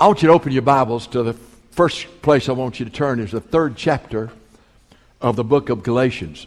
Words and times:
I 0.00 0.06
want 0.06 0.22
you 0.22 0.28
to 0.28 0.32
open 0.32 0.52
your 0.52 0.62
Bibles 0.62 1.06
to 1.08 1.22
the 1.22 1.34
first 1.72 2.22
place 2.22 2.48
I 2.48 2.52
want 2.52 2.80
you 2.80 2.86
to 2.86 2.90
turn 2.90 3.20
is 3.20 3.32
the 3.32 3.40
third 3.42 3.76
chapter 3.76 4.30
of 5.20 5.36
the 5.36 5.44
book 5.44 5.68
of 5.68 5.82
Galatians. 5.82 6.46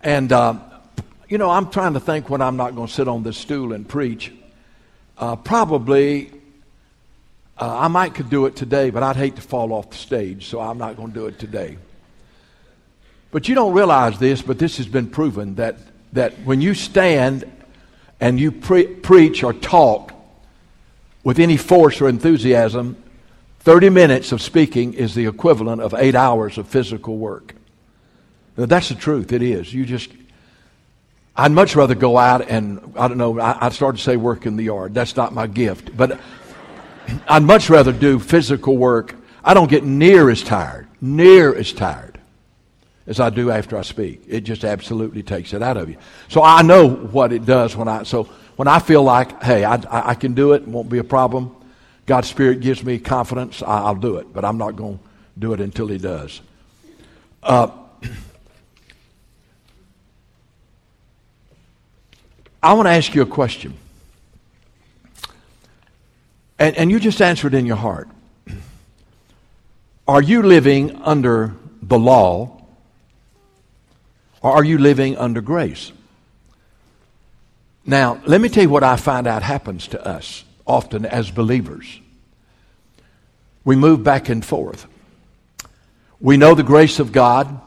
And, 0.00 0.32
uh, 0.32 0.54
you 1.28 1.36
know, 1.36 1.50
I'm 1.50 1.68
trying 1.68 1.92
to 1.92 2.00
think 2.00 2.30
when 2.30 2.40
I'm 2.40 2.56
not 2.56 2.74
going 2.74 2.86
to 2.86 2.92
sit 2.92 3.08
on 3.08 3.24
this 3.24 3.36
stool 3.36 3.74
and 3.74 3.86
preach. 3.86 4.32
Uh, 5.18 5.36
probably, 5.36 6.30
uh, 7.58 7.78
I 7.78 7.88
might 7.88 8.14
could 8.14 8.30
do 8.30 8.46
it 8.46 8.56
today, 8.56 8.88
but 8.88 9.02
I'd 9.02 9.16
hate 9.16 9.36
to 9.36 9.42
fall 9.42 9.74
off 9.74 9.90
the 9.90 9.98
stage, 9.98 10.46
so 10.46 10.60
I'm 10.60 10.78
not 10.78 10.96
going 10.96 11.08
to 11.08 11.14
do 11.14 11.26
it 11.26 11.38
today. 11.38 11.76
But 13.32 13.50
you 13.50 13.54
don't 13.54 13.74
realize 13.74 14.18
this, 14.18 14.40
but 14.40 14.58
this 14.58 14.78
has 14.78 14.86
been 14.86 15.10
proven 15.10 15.56
that, 15.56 15.76
that 16.14 16.32
when 16.46 16.62
you 16.62 16.72
stand 16.72 17.44
and 18.18 18.40
you 18.40 18.50
pre- 18.50 18.86
preach 18.86 19.44
or 19.44 19.52
talk 19.52 20.13
with 21.24 21.38
any 21.38 21.56
force 21.56 22.00
or 22.00 22.08
enthusiasm, 22.08 23.02
30 23.60 23.88
minutes 23.88 24.30
of 24.30 24.42
speaking 24.42 24.92
is 24.92 25.14
the 25.14 25.26
equivalent 25.26 25.80
of 25.80 25.94
eight 25.94 26.14
hours 26.14 26.58
of 26.58 26.68
physical 26.68 27.16
work. 27.16 27.54
Now, 28.56 28.66
that's 28.66 28.90
the 28.90 28.94
truth. 28.94 29.32
It 29.32 29.42
is. 29.42 29.72
You 29.72 29.86
just, 29.86 30.10
I'd 31.34 31.50
much 31.50 31.74
rather 31.74 31.94
go 31.94 32.18
out 32.18 32.48
and, 32.48 32.92
I 32.96 33.08
don't 33.08 33.16
know, 33.16 33.40
I, 33.40 33.66
I 33.66 33.68
started 33.70 33.98
to 33.98 34.04
say 34.04 34.16
work 34.16 34.46
in 34.46 34.56
the 34.56 34.64
yard. 34.64 34.94
That's 34.94 35.16
not 35.16 35.32
my 35.32 35.46
gift. 35.46 35.96
But 35.96 36.20
I'd 37.26 37.42
much 37.42 37.70
rather 37.70 37.92
do 37.92 38.18
physical 38.18 38.76
work. 38.76 39.16
I 39.42 39.54
don't 39.54 39.70
get 39.70 39.82
near 39.82 40.30
as 40.30 40.42
tired, 40.42 40.86
near 41.00 41.54
as 41.54 41.72
tired 41.72 42.20
as 43.06 43.20
I 43.20 43.30
do 43.30 43.50
after 43.50 43.76
I 43.76 43.82
speak. 43.82 44.22
It 44.28 44.42
just 44.42 44.64
absolutely 44.64 45.22
takes 45.22 45.52
it 45.52 45.62
out 45.62 45.76
of 45.76 45.88
you. 45.88 45.96
So 46.28 46.42
I 46.42 46.62
know 46.62 46.88
what 46.88 47.32
it 47.32 47.44
does 47.44 47.76
when 47.76 47.88
I, 47.88 48.02
so 48.04 48.28
when 48.56 48.68
I 48.68 48.78
feel 48.78 49.02
like, 49.02 49.42
hey, 49.42 49.64
I, 49.64 49.80
I 49.90 50.14
can 50.14 50.34
do 50.34 50.52
it, 50.52 50.62
it 50.62 50.68
won't 50.68 50.88
be 50.88 50.98
a 50.98 51.04
problem, 51.04 51.54
God's 52.06 52.28
Spirit 52.28 52.60
gives 52.60 52.84
me 52.84 52.98
confidence, 52.98 53.62
I'll 53.62 53.94
do 53.94 54.16
it. 54.16 54.32
But 54.32 54.44
I'm 54.44 54.58
not 54.58 54.76
going 54.76 54.98
to 54.98 55.04
do 55.38 55.52
it 55.52 55.60
until 55.60 55.86
He 55.88 55.98
does. 55.98 56.40
Uh, 57.42 57.68
I 62.62 62.72
want 62.74 62.86
to 62.86 62.92
ask 62.92 63.14
you 63.14 63.22
a 63.22 63.26
question. 63.26 63.74
And, 66.58 66.76
and 66.76 66.90
you 66.90 67.00
just 67.00 67.20
answer 67.20 67.48
it 67.48 67.54
in 67.54 67.66
your 67.66 67.76
heart. 67.76 68.08
Are 70.06 70.22
you 70.22 70.42
living 70.42 70.96
under 71.02 71.54
the 71.82 71.98
law 71.98 72.62
or 74.40 74.52
are 74.52 74.64
you 74.64 74.78
living 74.78 75.16
under 75.16 75.40
grace? 75.40 75.92
Now, 77.86 78.20
let 78.26 78.40
me 78.40 78.48
tell 78.48 78.62
you 78.62 78.70
what 78.70 78.82
I 78.82 78.96
find 78.96 79.26
out 79.26 79.42
happens 79.42 79.88
to 79.88 80.06
us 80.06 80.44
often 80.66 81.04
as 81.04 81.30
believers. 81.30 82.00
We 83.64 83.76
move 83.76 84.02
back 84.02 84.28
and 84.28 84.44
forth. 84.44 84.86
We 86.20 86.36
know 86.36 86.54
the 86.54 86.62
grace 86.62 87.00
of 87.00 87.12
God, 87.12 87.60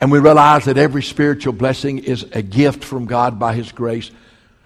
and 0.00 0.10
we 0.10 0.18
realize 0.18 0.64
that 0.64 0.78
every 0.78 1.02
spiritual 1.02 1.52
blessing 1.52 1.98
is 1.98 2.24
a 2.32 2.42
gift 2.42 2.84
from 2.84 3.06
God 3.06 3.38
by 3.38 3.54
His 3.54 3.70
grace. 3.72 4.10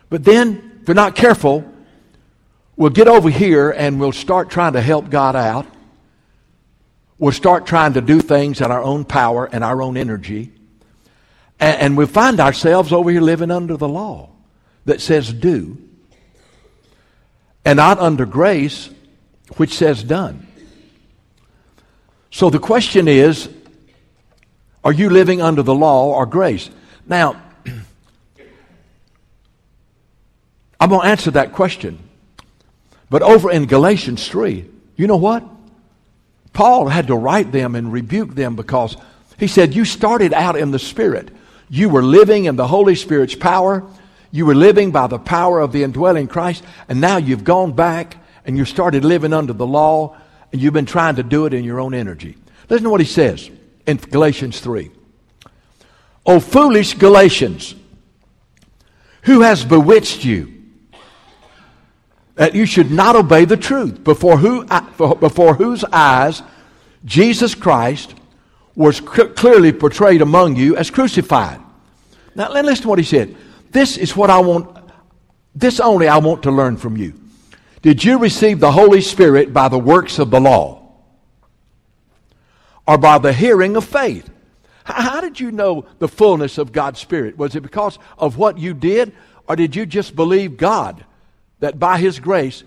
But 0.09 0.25
then, 0.25 0.79
if 0.81 0.89
we're 0.89 0.95
not 0.95 1.17
careful, 1.17 1.65
we'll 2.77 2.91
get 2.91 3.09
over 3.09 3.29
here 3.29 3.71
and 3.71 3.99
we'll 3.99 4.13
start 4.13 4.51
trying 4.51 4.75
to 4.75 4.81
help 4.81 5.11
God 5.11 5.35
out. 5.35 5.67
We'll 7.19 7.33
start 7.33 7.67
trying 7.67 7.95
to 7.95 8.01
do 8.01 8.21
things 8.21 8.61
in 8.61 8.71
our 8.71 8.83
own 8.83 9.05
power 9.05 9.47
and 9.51 9.65
our 9.65 9.83
own 9.83 9.97
energy. 9.97 10.53
And, 11.61 11.81
and 11.81 11.97
we 11.97 12.07
find 12.07 12.41
ourselves 12.41 12.93
over 12.93 13.11
here 13.11 13.21
living 13.21 13.51
under 13.51 13.77
the 13.77 13.89
law 13.89 14.31
that 14.85 15.01
says 15.01 15.33
do, 15.33 15.79
and 17.65 17.77
not 17.77 17.99
under 17.99 18.25
grace, 18.25 18.91
which 19.57 19.75
says 19.75 20.03
done. 20.03 20.47
So 22.31 22.51
the 22.51 22.59
question 22.59 23.09
is 23.09 23.49
are 24.85 24.93
you 24.93 25.11
living 25.11 25.43
under 25.43 25.63
the 25.65 25.75
law 25.75 26.15
or 26.15 26.27
grace? 26.27 26.71
Now, 27.09 27.43
I'm 30.79 30.89
going 30.89 31.01
to 31.01 31.09
answer 31.09 31.33
that 31.33 31.53
question. 31.53 31.99
But 33.11 33.23
over 33.23 33.51
in 33.51 33.67
Galatians 33.67 34.29
3, 34.29 34.65
you 34.95 35.07
know 35.09 35.17
what? 35.17 35.43
Paul 36.53 36.87
had 36.87 37.09
to 37.09 37.17
write 37.17 37.51
them 37.51 37.75
and 37.75 37.93
rebuke 37.93 38.37
them 38.37 38.55
because 38.55 38.97
he 39.39 39.49
said, 39.49 39.75
You 39.75 39.85
started 39.85 40.33
out 40.33 40.57
in 40.57 40.71
the 40.71 40.79
Spirit. 40.79 41.31
You 41.69 41.89
were 41.89 42.03
living 42.03 42.45
in 42.45 42.57
the 42.57 42.67
Holy 42.67 42.95
Spirit's 42.95 43.35
power. 43.35 43.89
You 44.31 44.47
were 44.47 44.55
living 44.55 44.93
by 44.93 45.07
the 45.07 45.19
power 45.19 45.61
of 45.61 45.73
the 45.73 45.83
indwelling 45.83 46.29
Christ. 46.29 46.65
And 46.89 47.01
now 47.01 47.17
you've 47.17 47.45
gone 47.45 47.73
back 47.73 48.17
and 48.45 48.57
you 48.57 48.65
started 48.65 49.05
living 49.05 49.33
under 49.33 49.53
the 49.53 49.67
law 49.67 50.17
and 50.53 50.61
you've 50.61 50.73
been 50.73 50.87
trying 50.87 51.17
to 51.17 51.23
do 51.23 51.47
it 51.47 51.55
in 51.55 51.65
your 51.65 51.81
own 51.81 51.95
energy. 51.95 52.37
Listen 52.69 52.85
to 52.85 52.91
what 52.91 53.01
he 53.01 53.07
says 53.07 53.51
in 53.87 53.97
Galatians 53.97 54.61
3. 54.61 54.91
O 56.25 56.41
foolish 56.41 56.95
Galatians, 56.95 57.75
who 59.23 59.41
has 59.41 59.65
bewitched 59.65 60.25
you 60.25 60.53
that 62.35 62.55
you 62.55 62.67
should 62.67 62.91
not 62.91 63.17
obey 63.17 63.45
the 63.45 63.57
truth, 63.57 64.05
before, 64.05 64.37
who, 64.37 64.65
before 65.17 65.55
whose 65.55 65.85
eyes 65.85 66.43
Jesus 67.05 67.55
Christ 67.55 68.15
was 68.77 69.01
clearly 69.01 69.73
portrayed 69.73 70.23
among 70.23 70.55
you 70.55 70.77
as 70.77 70.91
crucified. 70.91 71.59
Now, 72.35 72.53
listen 72.53 72.83
to 72.83 72.89
what 72.89 72.99
he 72.99 73.05
said. 73.05 73.35
This 73.71 73.97
is 73.97 74.15
what 74.15 74.31
I 74.31 74.39
want, 74.39 74.77
this 75.55 75.81
only 75.81 76.07
I 76.07 76.19
want 76.19 76.43
to 76.45 76.51
learn 76.51 76.77
from 76.77 76.97
you. 76.97 77.15
Did 77.81 78.05
you 78.05 78.19
receive 78.19 78.61
the 78.61 78.73
Holy 78.73 79.01
Spirit 79.01 79.53
by 79.53 79.69
the 79.69 79.79
works 79.79 80.19
of 80.19 80.31
the 80.31 80.41
law? 80.41 80.83
Or 82.87 82.99
by 82.99 83.19
the 83.19 83.33
hearing 83.33 83.77
of 83.77 83.85
faith? 83.85 84.31
How 84.85 85.21
did 85.21 85.41
you 85.41 85.51
know 85.51 85.87
the 85.99 86.07
fullness 86.07 86.59
of 86.59 86.71
God's 86.71 87.01
Spirit? 87.01 87.37
Was 87.37 87.57
it 87.57 87.63
because 87.63 87.99
of 88.19 88.37
what 88.37 88.59
you 88.59 88.75
did? 88.75 89.13
Or 89.49 89.57
did 89.57 89.75
you 89.75 89.87
just 89.87 90.15
believe 90.15 90.57
God 90.57 91.05
that 91.61 91.79
by 91.79 91.99
His 91.99 92.21
grace, 92.21 92.63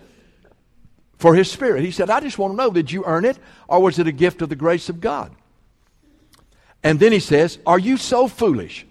for 1.17 1.35
His 1.35 1.51
Spirit? 1.51 1.83
He 1.83 1.91
said, 1.91 2.09
I 2.09 2.19
just 2.19 2.37
want 2.37 2.53
to 2.53 2.57
know, 2.57 2.71
did 2.71 2.91
you 2.91 3.05
earn 3.05 3.25
it? 3.25 3.37
Or 3.67 3.81
was 3.81 3.99
it 3.99 4.07
a 4.07 4.11
gift 4.11 4.41
of 4.41 4.49
the 4.49 4.55
grace 4.55 4.89
of 4.89 4.99
God? 4.99 5.31
And 6.83 6.99
then 6.99 7.11
he 7.11 7.19
says, 7.19 7.59
Are 7.65 7.79
you 7.79 7.97
so 7.97 8.27
foolish? 8.27 8.85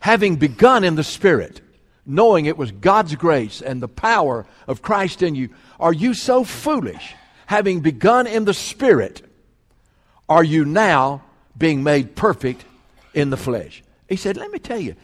Having 0.00 0.36
begun 0.36 0.84
in 0.84 0.94
the 0.94 1.04
Spirit, 1.04 1.60
knowing 2.06 2.46
it 2.46 2.56
was 2.56 2.72
God's 2.72 3.14
grace 3.14 3.60
and 3.60 3.82
the 3.82 3.88
power 3.88 4.46
of 4.66 4.82
Christ 4.82 5.22
in 5.22 5.34
you, 5.34 5.50
are 5.78 5.92
you 5.92 6.14
so 6.14 6.44
foolish? 6.44 7.14
Having 7.46 7.80
begun 7.80 8.26
in 8.26 8.44
the 8.44 8.54
Spirit, 8.54 9.22
are 10.28 10.44
you 10.44 10.64
now 10.64 11.22
being 11.56 11.82
made 11.82 12.14
perfect 12.14 12.64
in 13.12 13.30
the 13.30 13.36
flesh? 13.36 13.82
He 14.08 14.16
said, 14.16 14.36
Let 14.36 14.50
me 14.50 14.58
tell 14.58 14.80
you, 14.80 14.96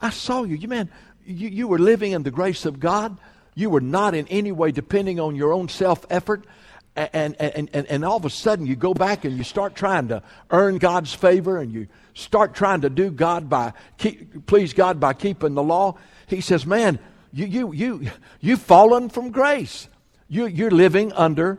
I 0.00 0.10
saw 0.10 0.44
you. 0.44 0.56
You 0.56 0.68
man, 0.68 0.90
you, 1.26 1.48
you 1.48 1.68
were 1.68 1.78
living 1.78 2.12
in 2.12 2.22
the 2.22 2.30
grace 2.30 2.64
of 2.64 2.80
God. 2.80 3.18
You 3.54 3.70
were 3.70 3.80
not 3.80 4.14
in 4.14 4.28
any 4.28 4.52
way 4.52 4.70
depending 4.70 5.18
on 5.18 5.34
your 5.34 5.52
own 5.52 5.68
self 5.68 6.06
effort 6.10 6.44
and, 6.98 7.36
and, 7.40 7.70
and, 7.72 7.86
and 7.86 8.04
all 8.04 8.16
of 8.16 8.24
a 8.24 8.30
sudden 8.30 8.66
you 8.66 8.74
go 8.74 8.92
back 8.92 9.24
and 9.24 9.36
you 9.36 9.44
start 9.44 9.76
trying 9.76 10.08
to 10.08 10.22
earn 10.50 10.78
God's 10.78 11.14
favor 11.14 11.58
and 11.58 11.72
you 11.72 11.86
start 12.14 12.54
trying 12.54 12.80
to 12.80 12.90
do 12.90 13.10
God 13.10 13.48
by 13.48 13.72
keep, 13.98 14.46
please 14.46 14.72
God 14.72 14.98
by 14.98 15.12
keeping 15.12 15.54
the 15.54 15.62
law. 15.62 15.96
He 16.26 16.40
says, 16.40 16.66
"Man, 16.66 16.98
you 17.32 17.46
you 17.46 17.72
you 17.72 18.10
you've 18.40 18.62
fallen 18.62 19.08
from 19.08 19.30
grace. 19.30 19.88
You 20.28 20.46
you're 20.46 20.72
living 20.72 21.12
under 21.12 21.58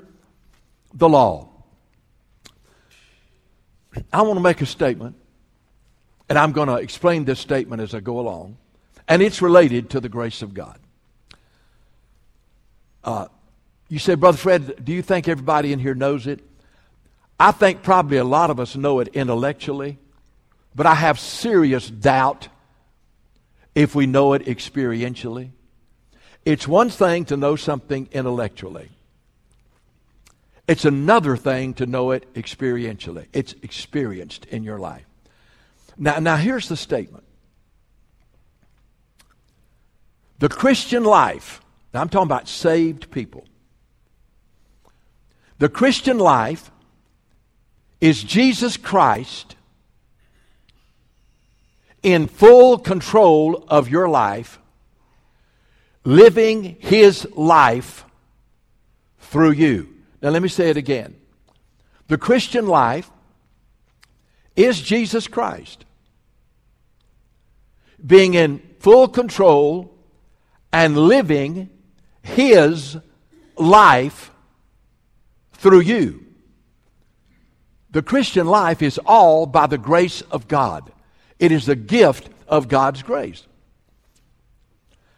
the 0.94 1.08
law." 1.08 1.48
I 4.12 4.22
want 4.22 4.38
to 4.38 4.44
make 4.44 4.62
a 4.62 4.66
statement, 4.66 5.16
and 6.28 6.38
I'm 6.38 6.52
going 6.52 6.68
to 6.68 6.76
explain 6.76 7.26
this 7.26 7.40
statement 7.40 7.82
as 7.82 7.96
I 7.96 8.02
go 8.02 8.20
along, 8.20 8.58
and 9.08 9.22
it's 9.22 9.42
related 9.42 9.90
to 9.92 10.00
the 10.00 10.10
grace 10.10 10.42
of 10.42 10.54
God. 10.54 10.80
Uh, 13.04 13.28
you 13.90 14.00
say, 14.00 14.16
Brother 14.16 14.38
Fred, 14.38 14.86
do 14.86 14.94
you 14.94 15.02
think 15.02 15.28
everybody 15.28 15.74
in 15.74 15.80
here 15.80 15.96
knows 15.96 16.28
it? 16.28 16.40
I 17.40 17.52
think 17.52 17.84
probably 17.84 18.18
a 18.18 18.24
lot 18.24 18.50
of 18.50 18.60
us 18.60 18.76
know 18.76 19.00
it 19.00 19.10
intellectually, 19.10 19.98
but 20.76 20.86
I 20.86 20.96
have 20.96 21.20
serious 21.20 21.90
doubt 21.90 22.50
if 23.74 23.96
we 23.96 24.06
know 24.06 24.34
it 24.34 24.46
experientially. 24.46 25.50
It's 26.46 26.68
one 26.68 26.90
thing 26.90 27.26
to 27.26 27.38
know 27.38 27.56
something 27.56 28.08
intellectually. 28.12 28.90
It's 30.68 30.86
another 30.86 31.36
thing 31.36 31.74
to 31.76 31.88
know 31.88 32.12
it 32.12 32.32
experientially. 32.36 33.26
It's 33.34 33.54
experienced 33.64 34.46
in 34.46 34.64
your 34.64 34.78
life. 34.78 35.06
Now, 35.98 36.20
now 36.20 36.36
here's 36.36 36.70
the 36.70 36.78
statement. 36.78 37.24
The 40.38 40.48
Christian 40.48 41.04
life, 41.04 41.62
now 41.94 42.02
I'm 42.02 42.10
talking 42.10 42.28
about 42.28 42.48
saved 42.48 43.10
people. 43.12 43.46
The 45.60 45.70
Christian 45.70 46.18
life 46.18 46.72
is 48.02 48.24
Jesus 48.24 48.78
Christ 48.78 49.56
in 52.02 52.28
full 52.28 52.78
control 52.78 53.66
of 53.68 53.90
your 53.90 54.08
life, 54.08 54.58
living 56.06 56.78
his 56.80 57.28
life 57.36 58.06
through 59.20 59.52
you. 59.52 59.90
Now, 60.22 60.30
let 60.30 60.42
me 60.42 60.48
say 60.48 60.70
it 60.70 60.78
again. 60.78 61.16
The 62.08 62.18
Christian 62.18 62.66
life 62.66 63.12
is 64.56 64.82
Jesus 64.82 65.28
Christ 65.28 65.86
being 68.06 68.34
in 68.34 68.62
full 68.80 69.08
control 69.08 69.94
and 70.72 70.98
living 70.98 71.70
his 72.24 72.98
life 73.58 74.32
through 75.60 75.82
you. 75.82 76.26
The 77.92 78.02
Christian 78.02 78.48
life 78.48 78.82
is 78.82 79.00
all 79.06 79.46
by 79.46 79.68
the 79.68 79.78
grace 79.78 80.22
of 80.22 80.48
God. 80.48 80.92
It 81.40 81.52
is 81.52 81.66
the 81.66 81.76
gift 81.76 82.30
of 82.48 82.68
God's 82.68 83.02
grace. 83.02 83.46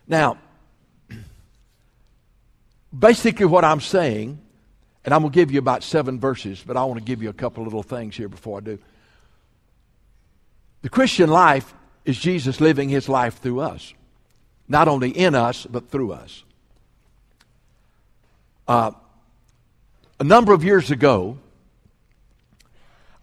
Now, 0.08 0.38
basically, 2.98 3.46
what 3.46 3.66
I'm 3.66 3.82
saying, 3.82 4.40
and 5.04 5.14
I'm 5.14 5.22
going 5.22 5.32
to 5.32 5.36
give 5.36 5.52
you 5.52 5.60
about 5.60 5.84
seven 5.84 6.20
verses, 6.20 6.64
but 6.66 6.78
I 6.78 6.84
want 6.86 7.00
to 7.00 7.06
give 7.06 7.22
you 7.22 7.30
a 7.30 7.34
couple 7.34 7.64
little 7.64 7.84
things 7.84 8.16
here 8.16 8.30
before 8.30 8.60
I 8.60 8.62
do. 8.62 8.80
The 10.82 10.90
Christian 10.90 11.30
life 11.30 11.74
is 12.06 12.18
Jesus 12.18 12.60
living 12.60 12.90
his 12.90 13.08
life 13.08 13.40
through 13.40 13.60
us, 13.60 13.94
not 14.68 14.88
only 14.88 15.10
in 15.10 15.36
us, 15.36 15.66
but 15.66 15.90
through 15.90 16.14
us. 16.14 16.44
Uh, 18.68 18.92
a 20.22 20.24
number 20.24 20.54
of 20.54 20.64
years 20.64 20.92
ago, 20.92 21.36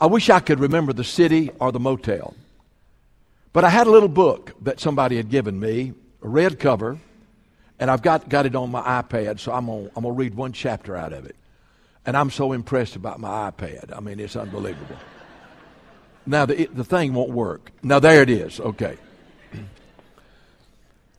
I 0.00 0.06
wish 0.06 0.28
I 0.30 0.40
could 0.40 0.58
remember 0.58 0.92
the 0.92 1.04
city 1.04 1.48
or 1.60 1.70
the 1.70 1.78
motel. 1.78 2.34
But 3.52 3.62
I 3.62 3.68
had 3.68 3.86
a 3.86 3.90
little 3.90 4.08
book 4.08 4.52
that 4.62 4.80
somebody 4.80 5.16
had 5.16 5.30
given 5.30 5.60
me, 5.60 5.94
a 6.22 6.28
red 6.28 6.58
cover, 6.58 6.98
and 7.78 7.88
I've 7.88 8.02
got, 8.02 8.28
got 8.28 8.46
it 8.46 8.56
on 8.56 8.72
my 8.72 8.82
iPad, 8.82 9.38
so 9.38 9.52
I'm 9.52 9.66
going 9.66 9.88
I'm 9.94 10.02
to 10.02 10.10
read 10.10 10.34
one 10.34 10.52
chapter 10.52 10.96
out 10.96 11.12
of 11.12 11.24
it. 11.24 11.36
And 12.04 12.16
I'm 12.16 12.30
so 12.30 12.52
impressed 12.52 12.96
about 12.96 13.20
my 13.20 13.48
iPad. 13.48 13.96
I 13.96 14.00
mean, 14.00 14.18
it's 14.18 14.34
unbelievable. 14.34 14.96
Now, 16.26 16.46
the, 16.46 16.66
the 16.66 16.82
thing 16.82 17.14
won't 17.14 17.30
work. 17.30 17.70
Now, 17.80 18.00
there 18.00 18.22
it 18.22 18.30
is. 18.30 18.58
Okay. 18.58 18.96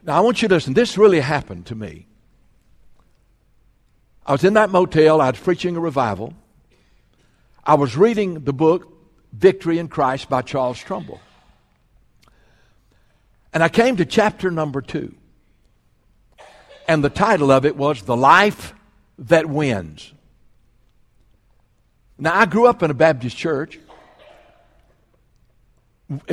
Now, 0.03 0.17
I 0.17 0.19
want 0.19 0.41
you 0.41 0.49
to 0.49 0.55
listen. 0.55 0.73
This 0.73 0.97
really 0.97 1.21
happened 1.21 1.67
to 1.67 1.75
me. 1.75 2.05
I 4.29 4.31
was 4.31 4.43
in 4.43 4.53
that 4.53 4.69
motel. 4.69 5.21
I 5.21 5.31
was 5.31 5.39
preaching 5.39 5.75
a 5.75 5.79
revival. 5.79 6.35
I 7.63 7.73
was 7.73 7.97
reading 7.97 8.43
the 8.43 8.53
book 8.53 8.87
Victory 9.33 9.79
in 9.79 9.87
Christ 9.87 10.29
by 10.29 10.43
Charles 10.43 10.77
Trumbull. 10.77 11.19
And 13.51 13.63
I 13.63 13.69
came 13.69 13.97
to 13.97 14.05
chapter 14.05 14.51
number 14.51 14.83
two. 14.83 15.15
And 16.87 17.03
the 17.03 17.09
title 17.09 17.49
of 17.49 17.65
it 17.65 17.75
was 17.75 18.03
The 18.03 18.15
Life 18.15 18.75
That 19.17 19.47
Wins. 19.47 20.13
Now, 22.19 22.39
I 22.39 22.45
grew 22.45 22.67
up 22.67 22.83
in 22.83 22.91
a 22.91 22.93
Baptist 22.93 23.35
church, 23.35 23.79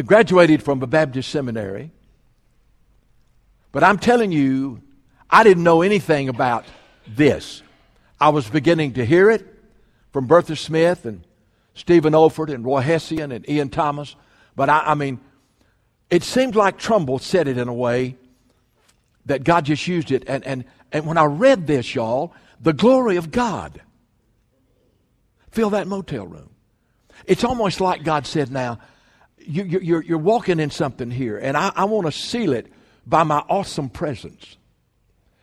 graduated 0.05 0.63
from 0.63 0.83
a 0.83 0.87
Baptist 0.87 1.31
seminary, 1.31 1.93
but 3.73 3.83
I'm 3.83 3.99
telling 3.99 4.33
you, 4.33 4.83
I 5.31 5.45
didn't 5.45 5.63
know 5.63 5.81
anything 5.81 6.29
about 6.29 6.67
this. 7.07 7.63
I 8.21 8.31
was 8.31 8.49
beginning 8.49 8.95
to 8.95 9.05
hear 9.05 9.31
it 9.31 9.47
from 10.13 10.27
Bertha 10.27 10.57
Smith 10.57 11.05
and 11.05 11.23
Stephen 11.75 12.15
Olford 12.15 12.53
and 12.53 12.65
Roy 12.65 12.81
Hession 12.81 13.31
and 13.33 13.49
Ian 13.49 13.69
Thomas, 13.69 14.17
but 14.55 14.71
I, 14.71 14.79
I 14.87 14.95
mean, 14.95 15.21
it 16.09 16.23
seemed 16.23 16.57
like 16.57 16.79
Trumbull 16.79 17.19
said 17.19 17.49
it 17.49 17.59
in 17.59 17.69
a 17.69 17.75
way 17.75 18.17
that 19.27 19.45
God 19.45 19.67
just 19.67 19.87
used 19.87 20.13
it. 20.13 20.25
And, 20.27 20.47
and, 20.47 20.65
and 20.93 21.07
when 21.07 21.19
I 21.19 21.25
read 21.25 21.67
this, 21.67 21.95
y'all, 21.95 22.33
the 22.61 22.73
glory 22.73 23.17
of 23.17 23.31
God 23.31 23.83
fill 25.51 25.71
that 25.71 25.87
motel 25.87 26.27
room. 26.27 26.51
It's 27.27 27.45
almost 27.45 27.81
like 27.81 28.05
God 28.05 28.27
said, 28.27 28.51
now, 28.51 28.79
you, 29.39 29.63
are 29.63 29.83
you're, 29.83 30.03
you're 30.03 30.19
walking 30.19 30.61
in 30.61 30.71
something 30.71 31.11
here, 31.11 31.39
and 31.39 31.57
I, 31.57 31.73
I 31.75 31.85
want 31.85 32.07
to 32.07 32.13
seal 32.13 32.53
it 32.53 32.67
by 33.07 33.23
my 33.23 33.39
awesome 33.49 33.89
presence. 33.89 34.57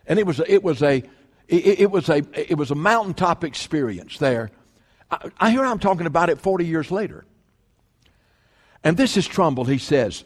And 0.06 0.18
it 0.18 0.26
was, 0.26 0.40
it 0.46 0.62
was 0.62 0.82
a, 0.82 1.02
it, 1.48 1.80
it 1.80 1.90
was 1.90 2.08
a, 2.08 2.22
it 2.34 2.56
was 2.56 2.70
a 2.70 2.74
mountaintop 2.74 3.44
experience 3.44 4.18
there. 4.18 4.50
I, 5.10 5.30
I 5.38 5.50
hear 5.50 5.64
I'm 5.64 5.78
talking 5.78 6.06
about 6.06 6.30
it 6.30 6.40
40 6.40 6.66
years 6.66 6.90
later. 6.90 7.24
And 8.82 8.96
this 8.96 9.16
is 9.16 9.26
Trumbull, 9.26 9.64
he 9.64 9.78
says, 9.78 10.24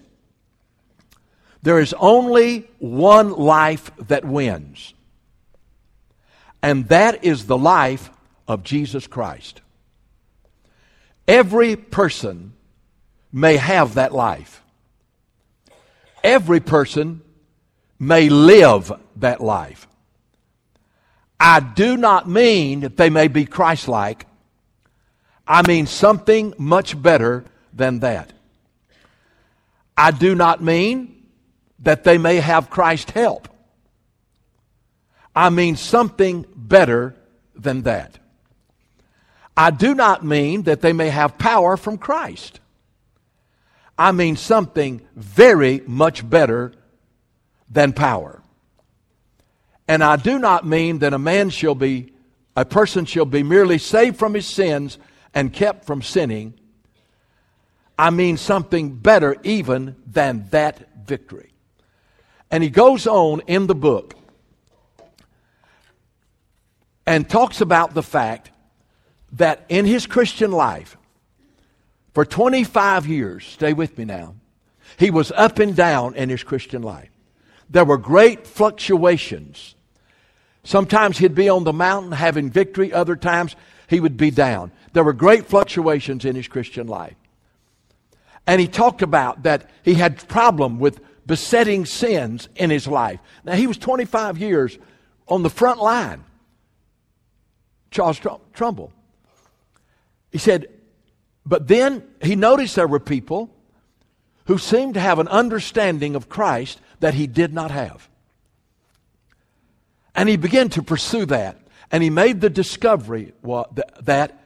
there 1.62 1.81
is 1.81 1.94
only 1.99 2.69
one 2.79 3.32
life 3.32 3.91
that 4.09 4.25
wins, 4.25 4.94
and 6.62 6.88
that 6.88 7.25
is 7.25 7.47
the 7.47 7.59
life 7.59 8.11
of 8.47 8.62
Jesus 8.62 9.06
Christ. 9.06 9.61
Every 11.26 11.76
person 11.76 12.55
may 13.32 13.56
have 13.56 13.94
that 13.94 14.12
life. 14.12 14.62
Every 16.23 16.61
person 16.61 17.23
may 17.99 18.29
live 18.29 18.93
that 19.17 19.41
life. 19.41 19.88
I 21.40 21.61
do 21.61 21.96
not 21.96 22.29
mean 22.29 22.81
that 22.81 22.96
they 22.96 23.11
may 23.11 23.29
be 23.29 23.44
Christ 23.44 23.88
like. 23.88 24.26
I 25.46 25.67
mean 25.67 25.87
something 25.87 26.52
much 26.58 27.00
better 27.00 27.44
than 27.73 28.00
that. 28.00 28.32
I 29.96 30.11
do 30.11 30.35
not 30.35 30.62
mean 30.62 31.26
that 31.81 32.05
they 32.05 32.19
may 32.19 32.37
have 32.37 32.70
Christ 32.70 33.12
help. 33.12 33.49
I 35.35 35.50
mean 35.50 35.76
something 35.76 36.44
better 36.55 37.14
than 37.55 37.82
that. 37.82 38.19
I 39.56 39.70
do 39.70 39.94
not 39.94 40.25
mean 40.25 40.62
that 40.62 40.81
they 40.81 40.93
may 40.93 41.08
have 41.08 41.38
power 41.38 41.76
from 41.76 41.99
Christ. 41.99 42.61
I 43.96 44.12
mean 44.12 44.37
something 44.37 45.00
very 45.17 45.82
much 45.87 46.29
better 46.29 46.73
than 47.69 47.93
power. 47.93 48.43
And 49.88 50.05
I 50.05 50.17
do 50.17 50.38
not 50.38 50.67
mean 50.67 50.99
that 50.99 51.14
a 51.14 51.19
man 51.19 51.49
shall 51.49 51.75
be, 51.75 52.12
a 52.55 52.67
person 52.67 53.06
shall 53.06 53.25
be 53.25 53.43
merely 53.43 53.79
saved 53.79 54.19
from 54.19 54.35
his 54.35 54.46
sins 54.46 54.99
and 55.35 55.52
kept 55.52 55.87
from 55.87 56.02
sinning. 56.02 56.55
I 57.99 58.11
mean 58.11 58.37
something 58.37 58.94
better 58.94 59.37
even 59.43 59.96
than 60.06 60.46
that 60.50 61.06
victory. 61.06 61.52
And 62.50 62.62
he 62.62 62.70
goes 62.70 63.06
on 63.06 63.40
in 63.46 63.67
the 63.67 63.75
book 63.75 64.14
and 67.06 67.29
talks 67.29 67.60
about 67.62 67.94
the 67.94 68.03
fact 68.03 68.51
that 69.32 69.65
in 69.69 69.86
his 69.86 70.06
Christian 70.06 70.53
life, 70.53 70.96
for 72.12 72.24
25 72.24 73.06
years, 73.06 73.46
stay 73.46 73.72
with 73.72 73.96
me 73.96 74.05
now, 74.05 74.34
he 74.98 75.10
was 75.10 75.32
up 75.32 75.58
and 75.58 75.74
down 75.74 76.15
in 76.15 76.29
his 76.29 76.43
Christian 76.43 76.82
life. 76.82 77.10
There 77.70 77.84
were 77.84 77.98
great 77.98 78.46
fluctuations. 78.46 79.74
Sometimes 80.69 81.17
he'd 81.17 81.34
be 81.34 81.48
on 81.48 81.65
the 81.65 81.72
mountain 81.72 82.13
having 82.13 82.51
victory, 82.51 82.93
other 82.93 83.17
times 83.17 83.56
he 83.87 84.01
would 84.01 84.19
be 84.19 84.31
down. 84.31 84.70
There 84.93 85.03
were 85.03 85.15
great 85.15 85.46
fluctuations 85.46 86.27
in 86.27 86.37
his 86.37 86.46
Christian 86.46 86.87
life. 86.87 87.15
And 88.46 88.60
he 88.60 88.69
talked 88.69 89.01
about 89.01 89.44
that 89.44 89.70
he 89.82 89.94
had 89.94 90.29
problem 90.29 90.79
with 90.79 91.01
besetting 91.27 91.87
sins 91.87 92.51
in 92.55 92.69
his 92.69 92.87
life. 92.87 93.19
Now, 93.44 93.55
he 93.55 93.67
was 93.67 93.79
25 93.79 94.37
years 94.37 94.79
on 95.27 95.43
the 95.43 95.48
front 95.48 95.81
line. 95.81 96.22
Charles 97.91 98.20
Trumbull. 98.53 98.93
He 100.31 100.37
said, 100.37 100.67
but 101.46 101.67
then 101.67 102.03
he 102.20 102.37
noticed 102.37 102.77
there 102.77 102.87
were 102.87 103.01
people 103.01 103.48
who 104.44 104.58
seemed 104.58 104.93
to 104.94 105.01
have 105.01 105.19
an 105.19 105.29
understanding 105.29 106.15
of 106.15 106.29
Christ 106.29 106.79
that 107.01 107.15
he 107.15 107.27
did 107.27 107.55
not 107.55 107.70
have. 107.70 108.10
And 110.19 110.29
he 110.29 110.37
began 110.37 110.69
to 110.70 110.82
pursue 110.82 111.27
that. 111.27 111.60
And 111.93 112.03
he 112.03 112.10
made 112.10 112.41
the 112.41 112.51
discovery 112.51 113.34
that 114.01 114.37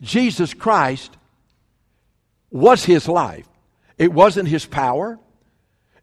Jesus 0.00 0.52
Christ 0.52 1.16
was 2.50 2.84
his 2.84 3.06
life. 3.06 3.46
It 3.98 4.12
wasn't 4.12 4.48
his 4.48 4.66
power. 4.66 5.20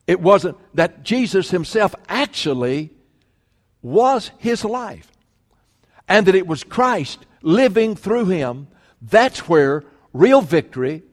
It 0.08 0.22
wasn't 0.22 0.56
that 0.74 1.04
Jesus 1.04 1.52
himself 1.52 1.94
actually 2.08 2.92
was 3.82 4.32
his 4.38 4.64
life. 4.64 5.12
And 6.08 6.26
that 6.28 6.36
it 6.36 6.48
was 6.48 6.64
Christ 6.64 7.26
living 7.42 7.98
through 7.98 8.28
him. 8.28 8.70
That's 9.02 9.50
where 9.50 9.84
real 10.14 10.40
victory 10.40 11.04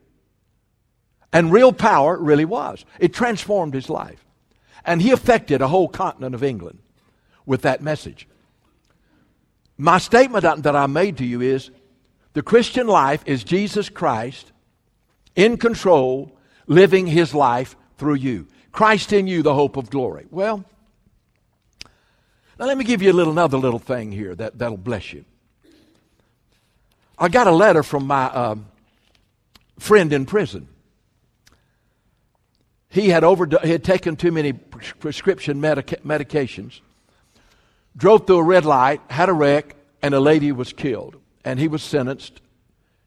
and 1.32 1.50
real 1.50 1.72
power 1.72 2.16
really 2.16 2.44
was. 2.44 2.84
It 3.00 3.12
transformed 3.12 3.74
his 3.74 3.90
life. 3.90 4.24
And 4.84 5.02
he 5.02 5.10
affected 5.10 5.60
a 5.60 5.66
whole 5.66 5.88
continent 5.88 6.36
of 6.36 6.44
England 6.44 6.78
with 7.46 7.62
that 7.62 7.80
message. 7.80 8.28
My 9.78 9.98
statement 9.98 10.42
that 10.42 10.76
I 10.76 10.86
made 10.86 11.16
to 11.18 11.24
you 11.24 11.40
is 11.40 11.70
the 12.32 12.42
Christian 12.42 12.86
life 12.86 13.22
is 13.24 13.44
Jesus 13.44 13.88
Christ 13.88 14.52
in 15.34 15.56
control, 15.56 16.36
living 16.66 17.06
his 17.06 17.34
life 17.34 17.76
through 17.96 18.14
you. 18.14 18.46
Christ 18.72 19.12
in 19.12 19.26
you, 19.26 19.42
the 19.42 19.54
hope 19.54 19.76
of 19.76 19.88
glory. 19.88 20.26
Well, 20.30 20.64
Now, 22.58 22.66
let 22.66 22.78
me 22.78 22.84
give 22.84 23.02
you 23.02 23.12
a 23.12 23.14
little, 23.14 23.32
another 23.32 23.58
little 23.58 23.78
thing 23.78 24.12
here 24.12 24.34
that, 24.34 24.58
that'll 24.58 24.76
bless 24.78 25.12
you. 25.12 25.24
I 27.18 27.28
got 27.28 27.46
a 27.46 27.50
letter 27.52 27.82
from 27.82 28.06
my 28.06 28.24
uh, 28.24 28.56
friend 29.78 30.12
in 30.12 30.26
prison. 30.26 30.68
He 32.88 33.10
had, 33.10 33.22
overd- 33.22 33.62
he 33.62 33.70
had 33.70 33.84
taken 33.84 34.16
too 34.16 34.32
many 34.32 34.52
prescription 34.52 35.60
medica- 35.60 35.98
medications, 35.98 36.80
drove 37.96 38.26
through 38.26 38.38
a 38.38 38.42
red 38.42 38.64
light, 38.64 39.00
had 39.08 39.28
a 39.28 39.32
wreck, 39.32 39.76
and 40.02 40.14
a 40.14 40.20
lady 40.20 40.52
was 40.52 40.72
killed. 40.72 41.16
And 41.44 41.58
he 41.58 41.68
was 41.68 41.82
sentenced 41.82 42.40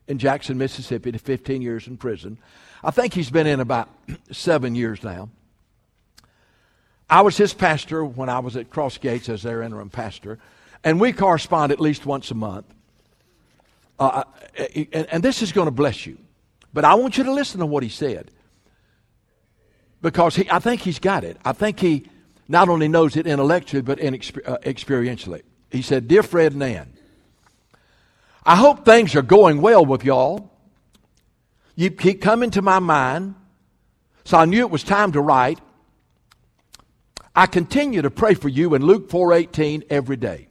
in 0.08 0.17
Jackson, 0.17 0.58
Mississippi 0.58 1.12
to 1.12 1.19
15 1.19 1.62
years 1.62 1.88
in 1.88 1.98
prison. 1.98 2.38
I 2.84 2.91
think 2.91 3.13
he's 3.13 3.29
been 3.29 3.48
in 3.48 3.60
about 3.60 3.89
seven 4.31 4.75
years 4.75 5.03
now. 5.03 5.29
I 7.10 7.22
was 7.22 7.38
his 7.38 7.53
pastor 7.53 8.05
when 8.05 8.29
I 8.29 8.39
was 8.39 8.55
at 8.55 8.69
Cross 8.69 9.00
Gates 9.00 9.29
as 9.29 9.43
their 9.43 9.62
interim 9.62 9.89
pastor, 9.89 10.38
and 10.84 11.00
we 11.00 11.12
correspond 11.12 11.72
at 11.72 11.79
least 11.79 12.05
once 12.05 12.29
a 12.31 12.36
month. 12.36 12.65
Uh, 13.98 14.24
and, 14.75 15.08
and 15.12 15.24
this 15.24 15.41
is 15.41 15.51
going 15.51 15.65
to 15.65 15.72
bless 15.72 16.05
you. 16.05 16.17
But 16.74 16.86
I 16.86 16.93
want 16.96 17.17
you 17.17 17.24
to 17.25 17.31
listen 17.31 17.60
to 17.60 17.65
what 17.65 17.84
he 17.84 17.89
said. 17.89 18.31
Because 20.01 20.36
he, 20.36 20.50
I 20.50 20.60
think 20.60 20.81
he's 20.81 21.00
got 21.00 21.24
it. 21.24 21.38
I 21.43 21.51
think 21.51 21.79
he 21.79 22.08
not 22.50 22.68
only 22.68 22.88
knows 22.88 23.15
it 23.15 23.27
intellectually, 23.27 23.84
but 23.84 24.00
uh, 24.00 24.58
experientially. 24.63 25.44
He 25.70 25.84
said, 25.84 26.08
Dear 26.08 26.24
Fred 26.24 26.53
and 26.53 26.63
Ann, 26.63 26.94
I 28.44 28.56
hope 28.56 28.84
things 28.84 29.15
are 29.15 29.22
going 29.22 29.62
well 29.62 29.86
with 29.86 30.03
y'all. 30.03 30.51
You 31.75 31.91
keep 31.91 32.22
coming 32.22 32.50
to 32.51 32.63
my 32.63 32.79
mind, 32.79 33.36
so 34.25 34.38
I 34.38 34.46
knew 34.46 34.62
it 34.62 34.72
was 34.72 34.84
time 34.84 35.12
to 35.12 35.22
write. 35.22 35.60
I 37.36 37.46
continue 37.46 38.01
to 38.01 38.10
pray 38.10 38.34
for 38.34 38.50
you 38.50 38.74
in 38.74 38.82
Luke 38.82 39.10
4:18 39.10 39.84
every 39.89 40.18
day. 40.18 40.48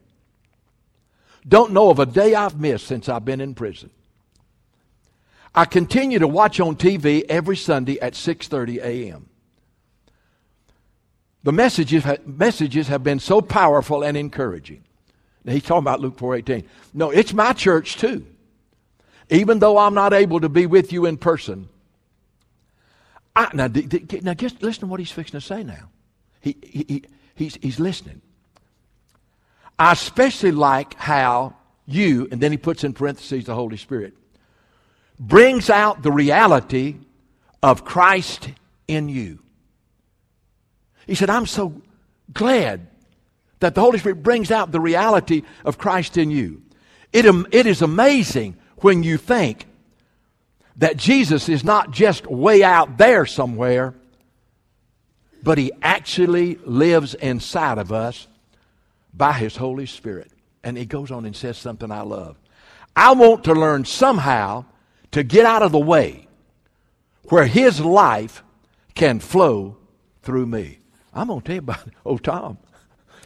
Don't 1.47 1.73
know 1.73 1.91
of 1.91 1.99
a 1.99 2.07
day 2.07 2.35
I've 2.35 2.61
missed 2.61 2.87
since 2.87 3.09
I've 3.09 3.25
been 3.25 3.41
in 3.41 3.55
prison. 3.55 3.91
I 5.55 5.65
continue 5.65 6.21
to 6.21 6.29
watch 6.29 6.61
on 6.61 6.77
TV 6.77 7.25
every 7.29 7.57
Sunday 7.57 7.99
at 8.01 8.15
6:30 8.15 8.79
a.m. 8.79 9.29
The 11.45 11.53
messages, 11.53 12.05
messages 12.27 12.89
have 12.89 13.03
been 13.03 13.21
so 13.21 13.41
powerful 13.41 14.03
and 14.03 14.17
encouraging. 14.17 14.83
Now 15.45 15.53
he's 15.53 15.63
talking 15.63 15.79
about 15.79 16.01
Luke 16.01 16.19
4:18. 16.19 16.65
No, 16.95 17.11
it's 17.11 17.33
my 17.33 17.53
church 17.53 17.97
too. 17.97 18.27
Even 19.31 19.59
though 19.59 19.79
I'm 19.79 19.95
not 19.95 20.13
able 20.13 20.41
to 20.41 20.49
be 20.49 20.67
with 20.67 20.93
you 20.93 21.07
in 21.07 21.17
person. 21.17 21.69
I, 23.37 23.49
now, 23.55 23.69
now 24.23 24.35
just 24.35 24.63
listen 24.63 24.81
to 24.81 24.87
what 24.87 24.99
he's 24.99 25.13
fixing 25.13 25.39
to 25.39 25.47
say 25.47 25.63
now. 25.63 25.91
He, 26.41 26.57
he, 26.63 26.85
he, 26.89 27.05
he's, 27.35 27.55
he's 27.57 27.79
listening. 27.79 28.21
I 29.79 29.93
especially 29.93 30.51
like 30.51 30.95
how 30.95 31.55
you, 31.87 32.27
and 32.33 32.41
then 32.41 32.51
he 32.51 32.59
puts 32.59 32.83
in 32.85 32.95
parentheses 32.95 33.45
the 33.45 33.55
Holy 33.55 33.77
Spirit, 33.77 34.15
brings 35.21 35.71
out 35.71 36.03
the 36.03 36.11
reality 36.11 36.97
of 37.63 37.85
Christ 37.85 38.51
in 38.89 39.09
you. 39.09 39.39
He 41.09 41.15
said, 41.15 41.31
I'm 41.31 41.47
so 41.47 41.81
glad 42.33 42.87
that 43.61 43.75
the 43.75 43.81
Holy 43.81 43.99
Spirit 43.99 44.23
brings 44.23 44.51
out 44.51 44.71
the 44.71 44.79
reality 44.79 45.43
of 45.65 45.79
Christ 45.79 46.19
in 46.19 46.31
you. 46.31 46.63
It, 47.13 47.25
it 47.51 47.67
is 47.67 47.81
amazing 47.83 48.57
when 48.77 49.03
you 49.03 49.17
think 49.17 49.65
that 50.77 50.99
Jesus 50.99 51.49
is 51.49 51.65
not 51.65 51.91
just 51.91 52.27
way 52.27 52.63
out 52.63 52.99
there 52.99 53.25
somewhere, 53.25 53.95
but 55.43 55.57
He 55.57 55.73
actually 55.81 56.57
lives 56.57 57.15
inside 57.15 57.79
of 57.79 57.91
us 57.91 58.29
by 59.15 59.33
His 59.33 59.57
Holy 59.57 59.87
Spirit. 59.87 60.31
And 60.63 60.77
He 60.77 60.85
goes 60.85 61.11
on 61.11 61.25
and 61.25 61.35
says 61.35 61.57
something 61.57 61.91
I 61.91 62.03
love. 62.03 62.37
I 62.95 63.13
want 63.15 63.45
to 63.45 63.55
learn 63.55 63.87
somehow 63.87 64.67
to 65.13 65.23
get 65.23 65.47
out 65.47 65.63
of 65.63 65.73
the 65.73 65.79
way 65.79 66.29
where 67.31 67.47
His 67.47 67.81
life 67.81 68.45
can 68.95 69.21
flow 69.21 69.79
through 70.23 70.45
me. 70.45 70.81
I'm 71.13 71.29
going 71.29 71.41
to 71.41 71.47
tell 71.47 71.55
you 71.55 71.61
about 71.61 71.89
old 72.05 72.25
Tom. 72.25 72.59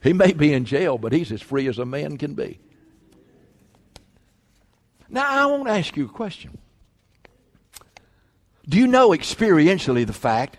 He 0.03 0.12
may 0.12 0.33
be 0.33 0.53
in 0.53 0.65
jail, 0.65 0.99
but 0.99 1.12
he's 1.12 1.31
as 1.31 1.43
free 1.43 1.69
as 1.69 1.79
a 1.79 1.85
man 1.85 2.19
can 2.19 2.35
be. 2.35 2.59
Now, 5.09 5.27
I 5.29 5.47
want 5.47 5.67
to 5.67 5.73
ask 5.73 5.97
you 5.97 6.07
a 6.07 6.09
question. 6.09 6.59
Do 8.69 8.79
you 8.79 8.87
know 8.87 9.11
experientially 9.11 10.07
the 10.07 10.12
fact 10.12 10.57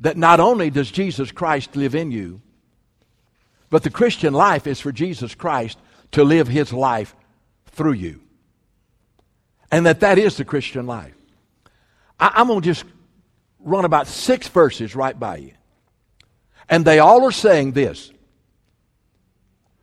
that 0.00 0.16
not 0.16 0.40
only 0.40 0.70
does 0.70 0.90
Jesus 0.90 1.32
Christ 1.32 1.74
live 1.76 1.94
in 1.94 2.10
you, 2.10 2.42
but 3.70 3.82
the 3.82 3.90
Christian 3.90 4.34
life 4.34 4.66
is 4.66 4.80
for 4.80 4.92
Jesus 4.92 5.34
Christ 5.34 5.78
to 6.12 6.22
live 6.22 6.48
his 6.48 6.72
life 6.72 7.16
through 7.66 7.92
you? 7.92 8.20
And 9.70 9.86
that 9.86 10.00
that 10.00 10.18
is 10.18 10.36
the 10.36 10.44
Christian 10.44 10.86
life. 10.86 11.14
I, 12.20 12.40
am 12.40 12.48
going 12.48 12.60
to 12.60 12.66
just 12.66 12.84
run 13.58 13.84
about 13.84 14.06
six 14.06 14.46
verses 14.48 14.94
right 14.94 15.18
by 15.18 15.38
you. 15.38 15.52
And 16.68 16.84
they 16.84 16.98
all 16.98 17.24
are 17.24 17.32
saying 17.32 17.72
this 17.72 18.10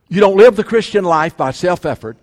You 0.09 0.19
don't 0.19 0.37
live 0.37 0.55
the 0.55 0.63
Christian 0.63 1.03
life 1.03 1.37
by 1.37 1.51
self 1.51 1.85
effort. 1.85 2.17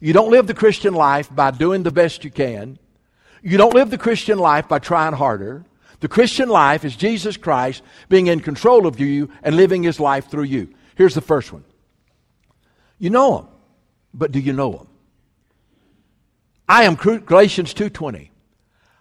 You 0.00 0.12
don't 0.12 0.30
live 0.30 0.46
the 0.46 0.54
Christian 0.54 0.94
life 0.94 1.34
by 1.34 1.50
doing 1.50 1.82
the 1.82 1.90
best 1.90 2.24
you 2.24 2.30
can. 2.30 2.78
You 3.42 3.56
don't 3.56 3.74
live 3.74 3.90
the 3.90 3.98
Christian 3.98 4.38
life 4.38 4.68
by 4.68 4.78
trying 4.78 5.14
harder. 5.14 5.64
The 6.00 6.08
Christian 6.08 6.48
life 6.48 6.84
is 6.84 6.96
Jesus 6.96 7.36
Christ 7.36 7.82
being 8.08 8.26
in 8.26 8.40
control 8.40 8.86
of 8.86 9.00
you 9.00 9.30
and 9.42 9.56
living 9.56 9.82
his 9.82 9.98
life 9.98 10.30
through 10.30 10.44
you. 10.44 10.74
Here's 10.96 11.14
the 11.14 11.20
first 11.20 11.52
one. 11.52 11.64
You 12.98 13.10
know 13.10 13.38
him, 13.38 13.46
but 14.12 14.32
do 14.32 14.40
you 14.40 14.52
know 14.52 14.72
him? 14.72 14.86
I 16.68 16.84
am 16.84 16.94
Galatians 16.94 17.74
2:20. 17.74 18.30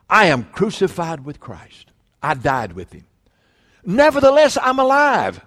I 0.09 0.25
am 0.25 0.45
crucified 0.45 1.25
with 1.25 1.39
Christ. 1.39 1.91
I 2.21 2.33
died 2.33 2.73
with 2.73 2.91
him. 2.93 3.05
Nevertheless, 3.85 4.57
I'm 4.61 4.79
alive. 4.79 5.43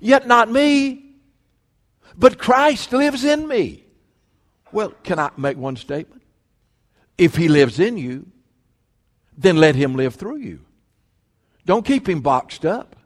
Yet 0.00 0.26
not 0.26 0.50
me, 0.50 1.14
but 2.16 2.38
Christ 2.38 2.92
lives 2.92 3.24
in 3.24 3.46
me. 3.46 3.84
Well, 4.72 4.92
can 5.02 5.18
I 5.18 5.30
make 5.36 5.56
one 5.56 5.76
statement? 5.76 6.22
If 7.16 7.36
he 7.36 7.48
lives 7.48 7.80
in 7.80 7.96
you, 7.98 8.26
then 9.36 9.56
let 9.56 9.74
him 9.74 9.94
live 9.94 10.14
through 10.14 10.38
you. 10.38 10.60
Don't 11.64 11.84
keep 11.84 12.08
him 12.08 12.20
boxed 12.20 12.64
up. 12.64 12.96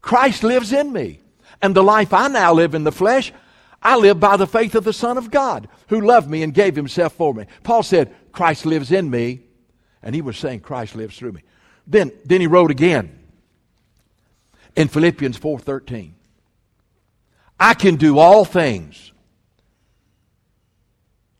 Christ 0.00 0.42
lives 0.42 0.72
in 0.72 0.92
me. 0.92 1.20
And 1.60 1.74
the 1.74 1.82
life 1.82 2.12
I 2.12 2.28
now 2.28 2.52
live 2.52 2.74
in 2.74 2.84
the 2.84 2.90
flesh, 2.92 3.32
I 3.80 3.96
live 3.96 4.18
by 4.18 4.36
the 4.36 4.46
faith 4.46 4.74
of 4.74 4.84
the 4.84 4.92
Son 4.92 5.16
of 5.16 5.30
God 5.30 5.68
who 5.88 6.00
loved 6.00 6.28
me 6.28 6.42
and 6.42 6.52
gave 6.52 6.74
himself 6.74 7.12
for 7.12 7.32
me. 7.32 7.46
Paul 7.62 7.82
said, 7.82 8.14
Christ 8.32 8.66
lives 8.66 8.90
in 8.90 9.10
me. 9.10 9.42
And 10.02 10.14
he 10.14 10.22
was 10.22 10.36
saying, 10.36 10.60
Christ 10.60 10.96
lives 10.96 11.16
through 11.16 11.32
me. 11.32 11.42
Then, 11.86 12.12
then 12.24 12.40
he 12.40 12.46
wrote 12.46 12.70
again 12.70 13.18
in 14.76 14.88
Philippians 14.88 15.38
4:13. 15.38 16.14
I 17.58 17.74
can 17.74 17.96
do 17.96 18.18
all 18.18 18.44
things 18.44 19.12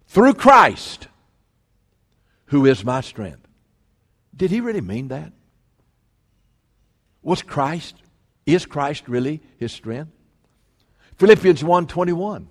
through 0.06 0.34
Christ 0.34 1.08
who 2.46 2.66
is 2.66 2.84
my 2.84 3.00
strength. 3.00 3.48
Did 4.36 4.50
he 4.50 4.60
really 4.60 4.80
mean 4.80 5.08
that? 5.08 5.32
Was 7.22 7.42
Christ 7.42 7.96
is 8.46 8.66
Christ 8.66 9.08
really 9.08 9.40
his 9.58 9.72
strength? 9.72 10.12
Philippians 11.16 11.62
1:21. 11.62 12.48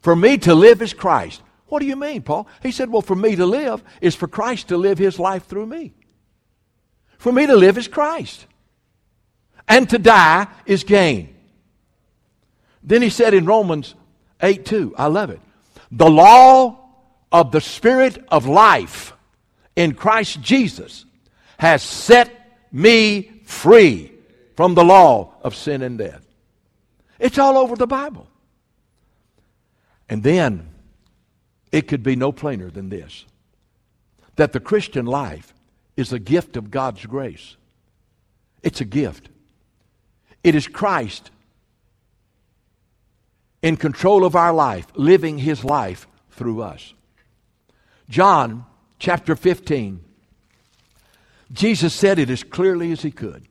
For 0.00 0.16
me 0.16 0.38
to 0.38 0.54
live 0.54 0.80
is 0.80 0.94
Christ. 0.94 1.42
What 1.66 1.80
do 1.80 1.86
you 1.86 1.96
mean, 1.96 2.22
Paul? 2.22 2.48
He 2.62 2.72
said, 2.72 2.90
Well, 2.90 3.02
for 3.02 3.16
me 3.16 3.36
to 3.36 3.44
live 3.44 3.82
is 4.00 4.14
for 4.14 4.26
Christ 4.26 4.68
to 4.68 4.76
live 4.76 4.98
his 4.98 5.18
life 5.18 5.46
through 5.46 5.66
me. 5.66 5.92
For 7.18 7.32
me 7.32 7.46
to 7.46 7.56
live 7.56 7.76
is 7.76 7.88
Christ. 7.88 8.46
And 9.68 9.88
to 9.90 9.98
die 9.98 10.46
is 10.64 10.84
gain. 10.84 11.34
Then 12.82 13.02
he 13.02 13.10
said 13.10 13.34
in 13.34 13.44
Romans 13.44 13.94
8 14.40 14.64
2, 14.64 14.94
I 14.96 15.06
love 15.08 15.30
it. 15.30 15.40
The 15.90 16.08
law 16.08 16.78
of 17.30 17.52
the 17.52 17.60
Spirit 17.60 18.24
of 18.28 18.46
life 18.46 19.12
in 19.76 19.94
Christ 19.94 20.40
Jesus 20.40 21.04
has 21.58 21.82
set 21.82 22.34
me 22.72 23.42
free 23.44 24.12
from 24.56 24.74
the 24.74 24.84
law 24.84 25.34
of 25.42 25.54
sin 25.54 25.82
and 25.82 25.98
death. 25.98 26.24
It's 27.18 27.38
all 27.38 27.58
over 27.58 27.76
the 27.76 27.86
Bible. 27.86 28.28
And 30.08 30.22
then 30.22 30.68
it 31.72 31.88
could 31.88 32.02
be 32.02 32.16
no 32.16 32.32
plainer 32.32 32.70
than 32.70 32.88
this 32.88 33.24
that 34.36 34.52
the 34.52 34.60
Christian 34.60 35.04
life 35.04 35.52
is 35.98 36.12
a 36.12 36.18
gift 36.20 36.56
of 36.56 36.70
God's 36.70 37.04
grace. 37.06 37.56
It's 38.62 38.80
a 38.80 38.84
gift. 38.84 39.28
It 40.44 40.54
is 40.54 40.68
Christ 40.68 41.32
in 43.62 43.76
control 43.76 44.24
of 44.24 44.36
our 44.36 44.52
life, 44.52 44.86
living 44.94 45.38
his 45.38 45.64
life 45.64 46.06
through 46.30 46.62
us. 46.62 46.94
John 48.08 48.64
chapter 49.00 49.34
15, 49.34 50.00
Jesus 51.50 51.92
said 51.92 52.20
it 52.20 52.30
as 52.30 52.44
clearly 52.44 52.92
as 52.92 53.02
he 53.02 53.10
could. 53.10 53.48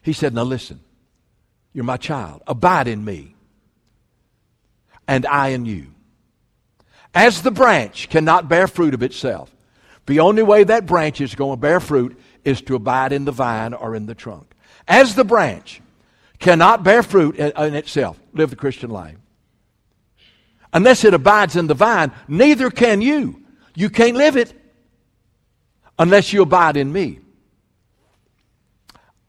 He 0.00 0.14
said, 0.14 0.32
Now 0.32 0.44
listen, 0.44 0.80
you're 1.74 1.84
my 1.84 1.98
child. 1.98 2.42
Abide 2.46 2.88
in 2.88 3.04
me, 3.04 3.34
and 5.06 5.26
I 5.26 5.48
in 5.48 5.66
you. 5.66 5.88
As 7.14 7.42
the 7.42 7.50
branch 7.50 8.08
cannot 8.08 8.48
bear 8.48 8.68
fruit 8.68 8.94
of 8.94 9.02
itself, 9.02 9.54
the 10.08 10.20
only 10.20 10.42
way 10.42 10.64
that 10.64 10.86
branch 10.86 11.20
is 11.20 11.34
going 11.34 11.58
to 11.58 11.60
bear 11.60 11.80
fruit 11.80 12.18
is 12.42 12.62
to 12.62 12.74
abide 12.74 13.12
in 13.12 13.26
the 13.26 13.30
vine 13.30 13.74
or 13.74 13.94
in 13.94 14.06
the 14.06 14.14
trunk. 14.14 14.54
As 14.88 15.14
the 15.14 15.22
branch 15.22 15.82
cannot 16.38 16.82
bear 16.82 17.02
fruit 17.02 17.36
in, 17.36 17.52
in 17.58 17.74
itself, 17.74 18.18
live 18.32 18.48
the 18.48 18.56
Christian 18.56 18.88
life. 18.88 19.18
Unless 20.72 21.04
it 21.04 21.12
abides 21.12 21.56
in 21.56 21.66
the 21.66 21.74
vine, 21.74 22.10
neither 22.26 22.70
can 22.70 23.02
you. 23.02 23.42
You 23.74 23.90
can't 23.90 24.16
live 24.16 24.38
it 24.38 24.54
unless 25.98 26.32
you 26.32 26.40
abide 26.40 26.78
in 26.78 26.90
me. 26.90 27.20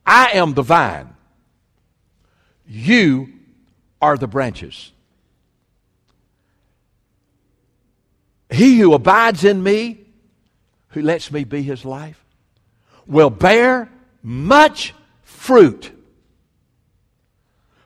I 0.05 0.31
am 0.31 0.53
the 0.53 0.62
vine. 0.62 1.13
You 2.65 3.33
are 4.01 4.17
the 4.17 4.27
branches. 4.27 4.93
He 8.50 8.79
who 8.79 8.93
abides 8.93 9.43
in 9.43 9.62
me, 9.62 10.05
who 10.89 11.01
lets 11.01 11.31
me 11.31 11.43
be 11.43 11.62
his 11.62 11.86
life, 11.86 12.24
will 13.05 13.29
bear 13.29 13.89
much 14.22 14.93
fruit. 15.24 15.91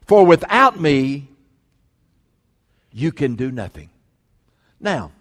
For 0.06 0.26
without 0.26 0.80
me, 0.80 1.28
you 2.92 3.12
can 3.12 3.36
do 3.36 3.52
nothing. 3.52 3.90
Now, 4.80 5.12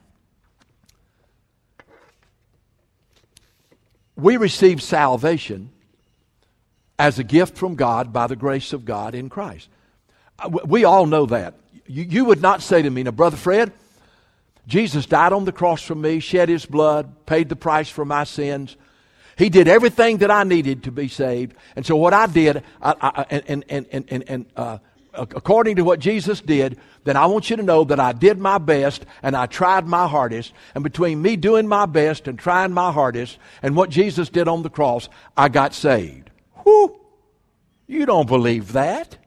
we 4.17 4.37
receive 4.37 4.83
salvation 4.83 5.71
as 6.99 7.19
a 7.19 7.25
gift 7.25 7.57
from 7.57 7.75
God 7.75 8.13
by 8.13 8.27
the 8.27 8.37
grace 8.37 8.73
of 8.73 8.85
God 8.85 9.15
in 9.15 9.29
Christ. 9.29 9.69
Uh, 10.39 10.51
we 10.65 10.85
all 10.85 11.07
know 11.07 11.27
that. 11.27 11.55
You, 11.87 12.05
you 12.05 12.25
would 12.27 12.43
not 12.43 12.63
say 12.63 12.83
to 12.83 12.91
me, 12.91 13.03
now, 13.03 13.11
Brother 13.11 13.37
Fred, 13.37 13.73
Jesus 14.67 15.07
died 15.07 15.33
on 15.33 15.45
the 15.45 15.53
cross 15.53 15.83
for 15.83 15.95
me, 15.95 16.21
shed 16.21 16.49
his 16.49 16.67
blood, 16.67 17.27
paid 17.27 17.49
the 17.49 17.57
price 17.57 17.89
for 17.89 18.05
my 18.05 18.25
sins. 18.25 18.77
He 19.37 19.49
did 19.49 19.67
everything 19.67 20.19
that 20.19 20.31
I 20.31 20.45
needed 20.45 20.85
to 20.85 20.93
be 20.93 21.09
saved. 21.09 21.57
And 21.75 21.85
so 21.85 21.97
what 21.97 22.13
I 22.13 22.27
did, 22.27 22.63
I, 22.81 22.95
I, 23.01 23.27
and, 23.31 23.65
and, 23.69 23.87
and, 23.91 24.05
and, 24.09 24.25
and 24.29 24.47
uh, 24.57 24.79
according 25.15 25.77
to 25.77 25.83
what 25.83 25.99
Jesus 25.99 26.41
did, 26.41 26.79
then 27.05 27.17
I 27.17 27.27
want 27.27 27.51
you 27.51 27.57
to 27.57 27.63
know 27.63 27.85
that 27.85 27.99
I 27.99 28.13
did 28.13 28.39
my 28.39 28.59
best 28.59 29.05
and 29.23 29.37
I 29.37 29.47
tried 29.47 29.87
my 29.87 30.07
hardest. 30.07 30.53
And 30.75 30.85
between 30.85 31.21
me 31.21 31.37
doing 31.37 31.67
my 31.67 31.87
best 31.87 32.29
and 32.29 32.39
trying 32.39 32.73
my 32.73 32.93
hardest 32.93 33.39
and 33.63 33.75
what 33.75 33.91
Jesus 33.91 34.29
did 34.29 34.49
on 34.49 34.63
the 34.63 34.71
cross, 34.71 35.09
I 35.37 35.49
got 35.49 35.75
saved. 35.75 36.31
Whew! 36.63 36.99
You 37.87 38.07
don't 38.07 38.29
believe 38.29 38.73
that. 38.73 39.19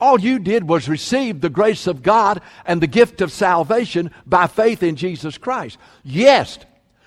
All 0.00 0.18
you 0.18 0.38
did 0.38 0.68
was 0.68 0.88
receive 0.88 1.40
the 1.40 1.50
grace 1.50 1.86
of 1.86 2.02
God 2.02 2.40
and 2.64 2.80
the 2.80 2.86
gift 2.86 3.20
of 3.20 3.30
salvation 3.30 4.10
by 4.26 4.46
faith 4.46 4.82
in 4.82 4.96
Jesus 4.96 5.36
Christ. 5.36 5.78
Yes, 6.02 6.58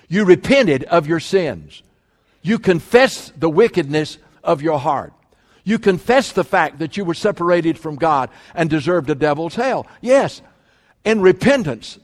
you 0.07 0.25
repented 0.25 0.83
of 0.83 1.07
your 1.07 1.19
sins. 1.19 1.81
You 2.43 2.59
confessed 2.59 3.39
the 3.39 3.49
wickedness 3.49 4.19
of 4.43 4.61
your 4.61 4.79
heart. 4.79 5.13
You 5.63 5.79
confessed 5.79 6.35
the 6.35 6.43
fact 6.43 6.79
that 6.79 6.97
you 6.97 7.05
were 7.05 7.13
separated 7.13 7.79
from 7.79 7.95
God 7.95 8.29
and 8.53 8.69
deserved 8.69 9.09
a 9.09 9.15
devil's 9.15 9.55
hell. 9.55 9.87
Yes, 10.01 10.41
in 11.05 11.21
repentance, 11.21 11.97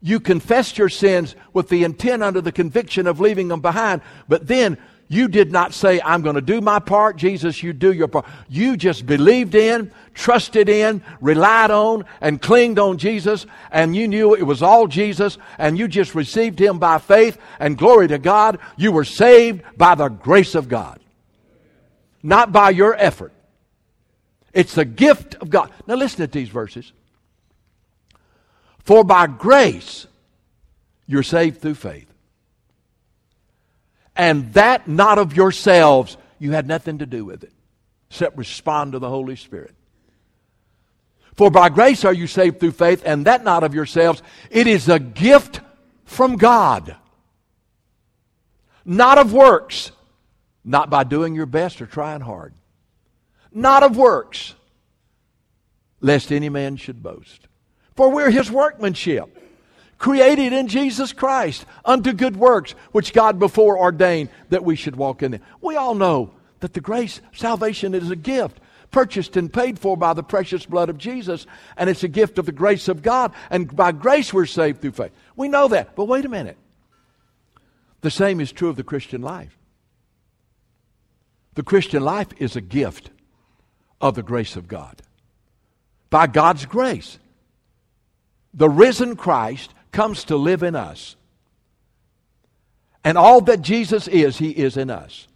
you 0.00 0.20
confessed 0.20 0.78
your 0.78 0.88
sins 0.88 1.34
with 1.52 1.68
the 1.68 1.84
intent 1.84 2.22
under 2.22 2.40
the 2.40 2.52
conviction 2.52 3.06
of 3.06 3.20
leaving 3.20 3.48
them 3.48 3.60
behind, 3.60 4.00
but 4.28 4.46
then 4.46 4.78
you 5.12 5.26
did 5.26 5.50
not 5.50 5.74
say, 5.74 6.00
I'm 6.04 6.22
going 6.22 6.36
to 6.36 6.40
do 6.40 6.60
my 6.60 6.78
part. 6.78 7.16
Jesus, 7.16 7.64
you 7.64 7.72
do 7.72 7.92
your 7.92 8.06
part. 8.06 8.26
You 8.48 8.76
just 8.76 9.06
believed 9.06 9.56
in, 9.56 9.90
trusted 10.14 10.68
in, 10.68 11.02
relied 11.20 11.72
on, 11.72 12.04
and 12.20 12.40
clinged 12.40 12.78
on 12.78 12.96
Jesus, 12.96 13.44
and 13.72 13.96
you 13.96 14.06
knew 14.06 14.36
it 14.36 14.44
was 14.44 14.62
all 14.62 14.86
Jesus, 14.86 15.36
and 15.58 15.76
you 15.76 15.88
just 15.88 16.14
received 16.14 16.60
Him 16.60 16.78
by 16.78 16.98
faith, 16.98 17.38
and 17.58 17.76
glory 17.76 18.06
to 18.06 18.18
God, 18.18 18.60
you 18.76 18.92
were 18.92 19.04
saved 19.04 19.62
by 19.76 19.96
the 19.96 20.08
grace 20.08 20.54
of 20.54 20.68
God. 20.68 21.00
Not 22.22 22.52
by 22.52 22.70
your 22.70 22.94
effort. 22.94 23.32
It's 24.52 24.76
the 24.76 24.84
gift 24.84 25.34
of 25.40 25.50
God. 25.50 25.72
Now 25.88 25.96
listen 25.96 26.18
to 26.18 26.28
these 26.28 26.50
verses. 26.50 26.92
For 28.78 29.02
by 29.02 29.26
grace, 29.26 30.06
you're 31.08 31.24
saved 31.24 31.60
through 31.60 31.74
faith 31.74 32.09
and 34.20 34.52
that 34.52 34.86
not 34.86 35.16
of 35.16 35.34
yourselves. 35.34 36.18
You 36.38 36.52
had 36.52 36.68
nothing 36.68 36.98
to 36.98 37.06
do 37.06 37.24
with 37.24 37.42
it, 37.42 37.52
except 38.10 38.36
respond 38.36 38.92
to 38.92 38.98
the 38.98 39.08
Holy 39.08 39.34
Spirit. 39.34 39.74
For 41.36 41.50
by 41.50 41.70
grace 41.70 42.04
are 42.04 42.12
you 42.12 42.26
saved 42.26 42.60
through 42.60 42.72
faith, 42.72 43.02
and 43.06 43.24
that 43.24 43.44
not 43.44 43.64
of 43.64 43.74
yourselves. 43.74 44.22
It 44.50 44.66
is 44.66 44.90
a 44.90 44.98
gift 44.98 45.62
from 46.04 46.36
God, 46.36 46.96
not 48.84 49.16
of 49.16 49.32
works, 49.32 49.90
not 50.66 50.90
by 50.90 51.04
doing 51.04 51.34
your 51.34 51.46
best 51.46 51.80
or 51.80 51.86
trying 51.86 52.20
hard, 52.20 52.52
not 53.50 53.82
of 53.82 53.96
works, 53.96 54.54
lest 56.02 56.30
any 56.30 56.50
man 56.50 56.76
should 56.76 57.02
boast. 57.02 57.48
For 57.96 58.10
we're 58.10 58.30
his 58.30 58.50
workmanship 58.50 59.34
created 60.00 60.52
in 60.54 60.66
Jesus 60.66 61.12
Christ 61.12 61.64
unto 61.84 62.12
good 62.12 62.34
works, 62.34 62.72
which 62.90 63.12
God 63.12 63.38
before 63.38 63.78
ordained 63.78 64.30
that 64.48 64.64
we 64.64 64.74
should 64.74 64.96
walk 64.96 65.22
in 65.22 65.30
them. 65.30 65.42
We 65.60 65.76
all 65.76 65.94
know 65.94 66.32
that 66.58 66.72
the 66.72 66.80
grace, 66.80 67.20
salvation 67.32 67.94
is 67.94 68.10
a 68.10 68.16
gift 68.16 68.58
purchased 68.90 69.36
and 69.36 69.52
paid 69.52 69.78
for 69.78 69.96
by 69.96 70.14
the 70.14 70.22
precious 70.22 70.66
blood 70.66 70.88
of 70.88 70.98
Jesus, 70.98 71.46
and 71.76 71.88
it's 71.88 72.02
a 72.02 72.08
gift 72.08 72.38
of 72.38 72.46
the 72.46 72.50
grace 72.50 72.88
of 72.88 73.02
God, 73.02 73.32
and 73.48 73.74
by 73.76 73.92
grace 73.92 74.32
we're 74.32 74.46
saved 74.46 74.80
through 74.80 74.92
faith. 74.92 75.12
We 75.36 75.48
know 75.48 75.68
that, 75.68 75.94
but 75.94 76.06
wait 76.06 76.24
a 76.24 76.28
minute. 76.28 76.56
The 78.00 78.10
same 78.10 78.40
is 78.40 78.50
true 78.50 78.70
of 78.70 78.76
the 78.76 78.82
Christian 78.82 79.22
life. 79.22 79.56
The 81.54 81.62
Christian 81.62 82.02
life 82.02 82.28
is 82.38 82.56
a 82.56 82.60
gift 82.60 83.10
of 84.00 84.14
the 84.14 84.22
grace 84.22 84.56
of 84.56 84.66
God. 84.66 85.02
By 86.08 86.26
God's 86.26 86.64
grace, 86.64 87.18
the 88.54 88.70
risen 88.70 89.14
Christ 89.14 89.72
comes 89.92 90.24
to 90.24 90.36
live 90.36 90.62
in 90.62 90.76
us. 90.76 91.16
And 93.02 93.16
all 93.16 93.40
that 93.42 93.62
Jesus 93.62 94.08
is, 94.08 94.38
He 94.38 94.50
is 94.50 94.76
in 94.76 94.90
us. 94.90 95.26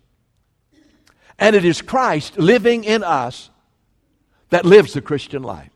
And 1.39 1.57
it 1.57 1.65
is 1.65 1.83
Christ 1.83 2.39
living 2.39 2.85
in 2.85 3.03
us 3.03 3.51
that 4.51 4.65
lives 4.65 4.93
the 4.93 5.01
Christian 5.01 5.43
life. 5.43 5.71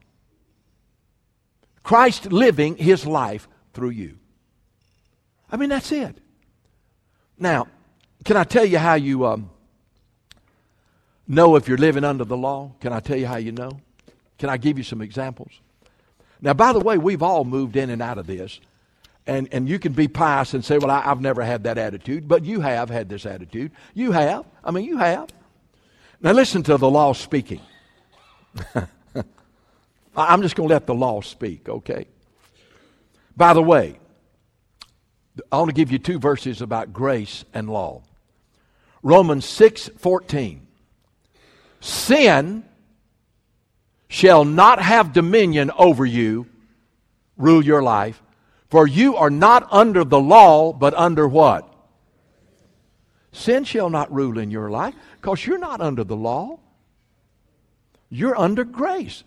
Christ 1.83 2.31
living 2.31 2.77
His 2.77 3.07
life 3.07 3.49
through 3.73 3.91
you. 3.91 4.19
I 5.51 5.57
mean, 5.57 5.71
that's 5.71 5.91
it. 5.91 6.17
Now, 7.39 7.69
can 8.25 8.37
I 8.37 8.45
tell 8.45 8.65
you 8.65 8.79
how 8.79 8.95
you 8.95 9.27
um, 9.27 9.51
know 11.27 11.57
if 11.57 11.67
you're 11.67 11.79
living 11.79 12.05
under 12.05 12.25
the 12.25 12.37
law? 12.37 12.73
Can 12.81 12.93
I 12.93 13.01
tell 13.01 13.17
you 13.17 13.27
how 13.27 13.37
you 13.37 13.53
know? 13.53 13.81
Can 14.39 14.51
I 14.51 14.57
give 14.57 14.77
you 14.77 14.85
some 14.85 15.01
examples? 15.01 15.51
Now, 16.41 16.55
by 16.55 16.73
the 16.73 16.81
way, 16.81 16.99
we've 16.99 17.23
all 17.23 17.45
moved 17.45 17.77
in 17.77 17.91
and 17.91 18.01
out 18.01 18.19
of 18.19 18.27
this. 18.27 18.61
And, 19.27 19.49
and 19.53 19.69
you 19.69 19.79
can 19.79 19.93
be 19.93 20.09
pious 20.09 20.55
and 20.55 20.65
say, 20.65 20.79
well, 20.79 20.91
I, 20.91 21.03
I've 21.05 21.21
never 21.21 21.43
had 21.43 21.65
that 21.65 21.77
attitude, 21.77 22.27
but 22.27 22.45
you 22.45 22.61
have 22.61 22.89
had 22.89 23.09
this 23.09 23.27
attitude. 23.27 23.73
You 23.93 24.13
have. 24.13 24.47
I 24.65 24.71
mean, 24.71 24.85
you 24.85 24.97
have. 24.97 25.29
Now, 26.21 26.33
listen 26.33 26.63
to 26.65 26.79
the 26.79 26.89
law 26.89 27.13
speaking. 27.13 27.61
I'm 30.17 30.43
just 30.43 30.57
going 30.57 30.69
to 30.69 30.75
let 30.75 30.87
the 30.87 30.95
law 30.95 31.21
speak, 31.21 31.69
okay? 31.69 32.07
By 33.37 33.53
the 33.53 33.63
way, 33.63 33.99
I 35.53 35.59
want 35.59 35.69
to 35.69 35.75
give 35.75 35.93
you 35.93 35.99
two 35.99 36.19
verses 36.19 36.61
about 36.61 36.93
grace 36.93 37.45
and 37.55 37.71
law. 37.71 38.03
Romans 39.03 39.45
6 39.45 39.91
14. 39.99 40.67
Sin 41.81 42.65
shall 44.09 44.45
not 44.45 44.81
have 44.81 45.13
dominion 45.13 45.71
over 45.79 46.05
you, 46.05 46.47
rule 47.37 47.65
your 47.65 47.83
life, 47.83 48.23
for 48.69 48.87
you 48.87 49.17
are 49.17 49.31
not 49.31 49.67
under 49.71 50.05
the 50.05 50.21
law, 50.21 50.73
but 50.73 50.95
under 50.95 51.27
what? 51.29 51.73
Sin 53.33 53.65
shall 53.65 53.91
not 53.91 54.13
rule 54.13 54.39
in 54.39 54.51
your 54.51 54.71
life, 54.71 54.95
because 55.21 55.47
you're 55.47 55.59
not 55.59 55.81
under 55.81 56.05
the 56.05 56.17
law. 56.17 56.59
You're 58.11 58.39
under 58.39 58.65
grace. 58.65 59.25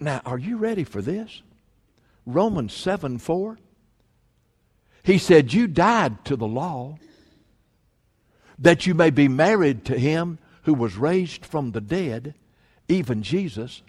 Now, 0.00 0.22
are 0.24 0.38
you 0.38 0.56
ready 0.56 0.84
for 0.84 1.02
this? 1.02 1.42
Romans 2.24 2.72
7 2.72 3.18
4. 3.18 3.58
He 5.02 5.18
said, 5.18 5.52
You 5.52 5.66
died 5.66 6.24
to 6.26 6.36
the 6.36 6.46
law, 6.46 6.98
that 8.58 8.86
you 8.86 8.94
may 8.94 9.10
be 9.10 9.28
married 9.28 9.84
to 9.86 9.98
him 9.98 10.38
who 10.62 10.74
was 10.74 10.96
raised 10.96 11.46
from 11.46 11.72
the 11.72 11.80
dead, 11.80 12.34
even 12.88 13.22
Jesus. 13.22 13.82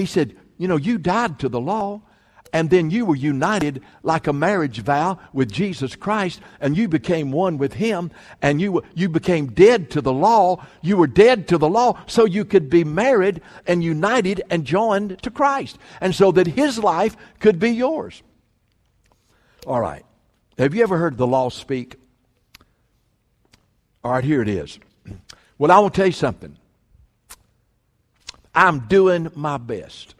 He 0.00 0.06
said, 0.06 0.34
You 0.56 0.66
know, 0.66 0.76
you 0.76 0.98
died 0.98 1.38
to 1.40 1.48
the 1.48 1.60
law, 1.60 2.00
and 2.52 2.70
then 2.70 2.90
you 2.90 3.04
were 3.04 3.14
united 3.14 3.82
like 4.02 4.26
a 4.26 4.32
marriage 4.32 4.80
vow 4.80 5.18
with 5.32 5.52
Jesus 5.52 5.94
Christ, 5.94 6.40
and 6.58 6.76
you 6.76 6.88
became 6.88 7.30
one 7.30 7.58
with 7.58 7.74
Him, 7.74 8.10
and 8.40 8.60
you, 8.60 8.82
you 8.94 9.08
became 9.08 9.48
dead 9.48 9.90
to 9.90 10.00
the 10.00 10.12
law. 10.12 10.64
You 10.80 10.96
were 10.96 11.06
dead 11.06 11.48
to 11.48 11.58
the 11.58 11.68
law 11.68 12.00
so 12.06 12.24
you 12.24 12.44
could 12.44 12.70
be 12.70 12.82
married 12.82 13.42
and 13.66 13.84
united 13.84 14.42
and 14.48 14.64
joined 14.64 15.22
to 15.22 15.30
Christ, 15.30 15.78
and 16.00 16.14
so 16.14 16.32
that 16.32 16.46
His 16.46 16.78
life 16.78 17.16
could 17.38 17.58
be 17.58 17.70
yours. 17.70 18.22
All 19.66 19.80
right. 19.80 20.04
Have 20.58 20.74
you 20.74 20.82
ever 20.82 20.96
heard 20.96 21.18
the 21.18 21.26
law 21.26 21.50
speak? 21.50 21.96
All 24.02 24.12
right, 24.12 24.24
here 24.24 24.40
it 24.40 24.48
is. 24.48 24.78
Well, 25.58 25.70
I 25.70 25.78
will 25.78 25.90
tell 25.90 26.06
you 26.06 26.12
something. 26.12 26.56
I'm 28.54 28.80
doing 28.88 29.30
my 29.34 29.58
best. 29.58 30.14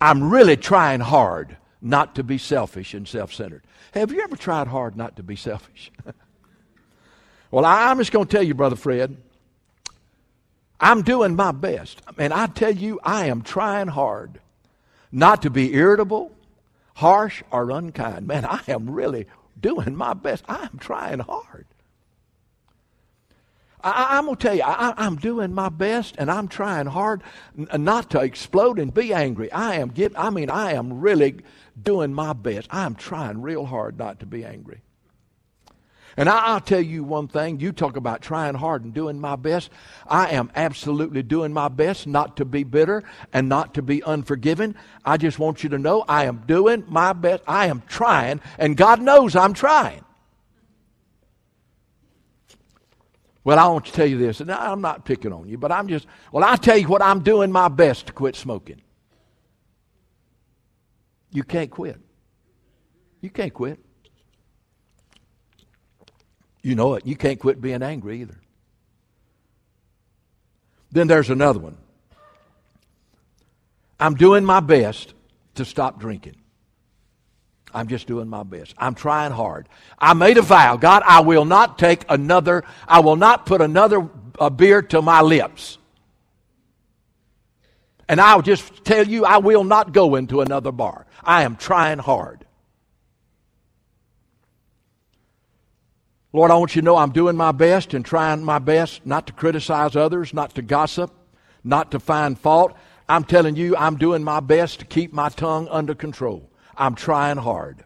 I'm 0.00 0.30
really 0.30 0.56
trying 0.56 1.00
hard 1.00 1.56
not 1.80 2.14
to 2.16 2.22
be 2.22 2.38
selfish 2.38 2.94
and 2.94 3.06
self 3.06 3.32
centered. 3.32 3.64
Have 3.92 4.12
you 4.12 4.20
ever 4.22 4.36
tried 4.36 4.68
hard 4.68 4.96
not 4.96 5.16
to 5.16 5.22
be 5.22 5.36
selfish? 5.36 5.90
well, 7.50 7.64
I'm 7.64 7.98
just 7.98 8.12
going 8.12 8.26
to 8.26 8.30
tell 8.30 8.42
you, 8.42 8.54
Brother 8.54 8.76
Fred, 8.76 9.16
I'm 10.80 11.02
doing 11.02 11.34
my 11.34 11.52
best. 11.52 12.00
And 12.16 12.32
I 12.32 12.46
tell 12.46 12.74
you, 12.74 13.00
I 13.02 13.26
am 13.26 13.42
trying 13.42 13.88
hard 13.88 14.40
not 15.10 15.42
to 15.42 15.50
be 15.50 15.74
irritable, 15.74 16.32
harsh, 16.94 17.42
or 17.50 17.70
unkind. 17.70 18.26
Man, 18.26 18.44
I 18.44 18.60
am 18.68 18.90
really 18.90 19.26
doing 19.58 19.96
my 19.96 20.14
best. 20.14 20.44
I'm 20.48 20.78
trying 20.78 21.20
hard. 21.20 21.66
I, 23.80 24.18
am 24.18 24.24
going 24.24 24.36
to 24.36 24.42
tell 24.42 24.56
you, 24.56 24.62
I, 24.62 25.06
am 25.06 25.16
doing 25.16 25.54
my 25.54 25.68
best 25.68 26.16
and 26.18 26.30
I'm 26.30 26.48
trying 26.48 26.86
hard 26.86 27.22
n- 27.56 27.68
uh, 27.70 27.76
not 27.76 28.10
to 28.10 28.20
explode 28.20 28.78
and 28.78 28.92
be 28.92 29.14
angry. 29.14 29.52
I 29.52 29.76
am 29.76 29.92
I 30.16 30.30
mean, 30.30 30.50
I 30.50 30.72
am 30.72 31.00
really 31.00 31.36
doing 31.80 32.12
my 32.12 32.32
best. 32.32 32.68
I 32.70 32.84
am 32.84 32.96
trying 32.96 33.40
real 33.40 33.64
hard 33.64 33.98
not 33.98 34.20
to 34.20 34.26
be 34.26 34.44
angry. 34.44 34.80
And 36.16 36.28
I, 36.28 36.54
will 36.54 36.60
tell 36.60 36.80
you 36.80 37.04
one 37.04 37.28
thing. 37.28 37.60
You 37.60 37.70
talk 37.70 37.96
about 37.96 38.22
trying 38.22 38.56
hard 38.56 38.82
and 38.82 38.92
doing 38.92 39.20
my 39.20 39.36
best. 39.36 39.70
I 40.08 40.30
am 40.30 40.50
absolutely 40.56 41.22
doing 41.22 41.52
my 41.52 41.68
best 41.68 42.08
not 42.08 42.38
to 42.38 42.44
be 42.44 42.64
bitter 42.64 43.04
and 43.32 43.48
not 43.48 43.74
to 43.74 43.82
be 43.82 44.02
unforgiving. 44.04 44.74
I 45.04 45.16
just 45.16 45.38
want 45.38 45.62
you 45.62 45.68
to 45.70 45.78
know 45.78 46.04
I 46.08 46.24
am 46.24 46.42
doing 46.44 46.82
my 46.88 47.12
best. 47.12 47.44
I 47.46 47.66
am 47.66 47.84
trying, 47.86 48.40
and 48.58 48.76
God 48.76 49.00
knows 49.00 49.36
I'm 49.36 49.54
trying. 49.54 50.04
Well, 53.48 53.58
I 53.58 53.66
want 53.68 53.86
to 53.86 53.92
tell 53.92 54.06
you 54.06 54.18
this, 54.18 54.42
and 54.42 54.52
I'm 54.52 54.82
not 54.82 55.06
picking 55.06 55.32
on 55.32 55.48
you, 55.48 55.56
but 55.56 55.72
I'm 55.72 55.88
just, 55.88 56.06
well, 56.32 56.44
i 56.44 56.54
tell 56.56 56.76
you 56.76 56.86
what, 56.86 57.00
I'm 57.00 57.20
doing 57.20 57.50
my 57.50 57.68
best 57.68 58.08
to 58.08 58.12
quit 58.12 58.36
smoking. 58.36 58.82
You 61.32 61.44
can't 61.44 61.70
quit. 61.70 61.98
You 63.22 63.30
can't 63.30 63.54
quit. 63.54 63.78
You 66.62 66.74
know 66.74 66.92
it. 66.92 67.06
You 67.06 67.16
can't 67.16 67.40
quit 67.40 67.58
being 67.58 67.82
angry 67.82 68.20
either. 68.20 68.38
Then 70.92 71.06
there's 71.06 71.30
another 71.30 71.58
one. 71.58 71.78
I'm 73.98 74.14
doing 74.14 74.44
my 74.44 74.60
best 74.60 75.14
to 75.54 75.64
stop 75.64 75.98
drinking. 75.98 76.36
I'm 77.78 77.86
just 77.86 78.08
doing 78.08 78.26
my 78.26 78.42
best. 78.42 78.74
I'm 78.76 78.96
trying 78.96 79.30
hard. 79.30 79.68
I 80.00 80.12
made 80.12 80.36
a 80.36 80.42
vow. 80.42 80.76
God, 80.76 81.04
I 81.06 81.20
will 81.20 81.44
not 81.44 81.78
take 81.78 82.04
another, 82.08 82.64
I 82.88 82.98
will 82.98 83.14
not 83.14 83.46
put 83.46 83.60
another 83.60 84.10
uh, 84.40 84.50
beer 84.50 84.82
to 84.82 85.00
my 85.00 85.20
lips. 85.20 85.78
And 88.08 88.20
I'll 88.20 88.42
just 88.42 88.84
tell 88.84 89.06
you, 89.06 89.24
I 89.24 89.36
will 89.38 89.62
not 89.62 89.92
go 89.92 90.16
into 90.16 90.40
another 90.40 90.72
bar. 90.72 91.06
I 91.22 91.44
am 91.44 91.54
trying 91.54 92.00
hard. 92.00 92.44
Lord, 96.32 96.50
I 96.50 96.56
want 96.56 96.74
you 96.74 96.82
to 96.82 96.84
know 96.84 96.96
I'm 96.96 97.12
doing 97.12 97.36
my 97.36 97.52
best 97.52 97.94
and 97.94 98.04
trying 98.04 98.42
my 98.42 98.58
best 98.58 99.06
not 99.06 99.28
to 99.28 99.32
criticize 99.32 99.94
others, 99.94 100.34
not 100.34 100.52
to 100.56 100.62
gossip, 100.62 101.12
not 101.62 101.92
to 101.92 102.00
find 102.00 102.36
fault. 102.36 102.76
I'm 103.08 103.22
telling 103.22 103.54
you, 103.54 103.76
I'm 103.76 103.98
doing 103.98 104.24
my 104.24 104.40
best 104.40 104.80
to 104.80 104.84
keep 104.84 105.12
my 105.12 105.28
tongue 105.28 105.68
under 105.70 105.94
control. 105.94 106.50
I'm 106.78 106.94
trying 106.94 107.38
hard. 107.38 107.84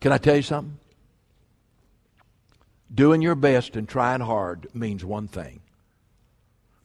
Can 0.00 0.12
I 0.12 0.18
tell 0.18 0.36
you 0.36 0.42
something? 0.42 0.78
Doing 2.94 3.20
your 3.20 3.34
best 3.34 3.76
and 3.76 3.88
trying 3.88 4.20
hard 4.20 4.68
means 4.72 5.04
one 5.04 5.28
thing 5.28 5.60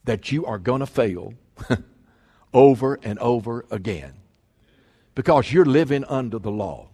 that 0.04 0.30
you 0.32 0.44
are 0.44 0.58
going 0.58 0.80
to 0.80 0.86
fail 0.86 1.34
over 2.52 2.98
and 3.02 3.18
over 3.20 3.64
again 3.70 4.14
because 5.14 5.52
you're 5.52 5.64
living 5.64 6.04
under 6.04 6.38
the 6.38 6.50
law. 6.50 6.88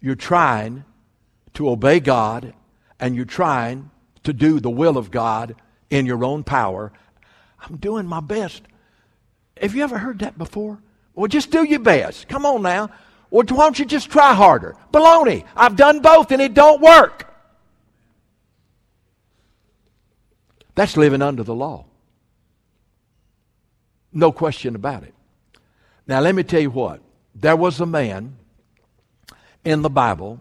You're 0.00 0.14
trying 0.14 0.84
to 1.54 1.70
obey 1.70 1.98
God 1.98 2.54
and 3.00 3.16
you're 3.16 3.24
trying 3.24 3.90
to 4.22 4.32
do 4.32 4.60
the 4.60 4.70
will 4.70 4.96
of 4.96 5.10
God 5.10 5.56
in 5.90 6.06
your 6.06 6.24
own 6.24 6.44
power. 6.44 6.92
I'm 7.60 7.76
doing 7.76 8.06
my 8.06 8.20
best. 8.20 8.62
Have 9.60 9.74
you 9.74 9.82
ever 9.82 9.98
heard 9.98 10.20
that 10.20 10.38
before? 10.38 10.80
Well, 11.14 11.28
just 11.28 11.50
do 11.50 11.64
your 11.64 11.80
best. 11.80 12.28
Come 12.28 12.46
on 12.46 12.62
now. 12.62 12.90
Or 13.30 13.44
why 13.44 13.64
don't 13.64 13.78
you 13.78 13.84
just 13.84 14.10
try 14.10 14.34
harder? 14.34 14.76
Baloney. 14.92 15.44
I've 15.56 15.76
done 15.76 16.00
both 16.00 16.30
and 16.32 16.42
it 16.42 16.54
don't 16.54 16.80
work. 16.80 17.32
That's 20.74 20.96
living 20.96 21.22
under 21.22 21.42
the 21.42 21.54
law. 21.54 21.86
No 24.12 24.32
question 24.32 24.74
about 24.74 25.02
it. 25.02 25.14
Now, 26.06 26.20
let 26.20 26.34
me 26.34 26.42
tell 26.42 26.60
you 26.60 26.70
what. 26.70 27.00
There 27.34 27.56
was 27.56 27.80
a 27.80 27.86
man 27.86 28.36
in 29.64 29.80
the 29.80 29.90
Bible 29.90 30.40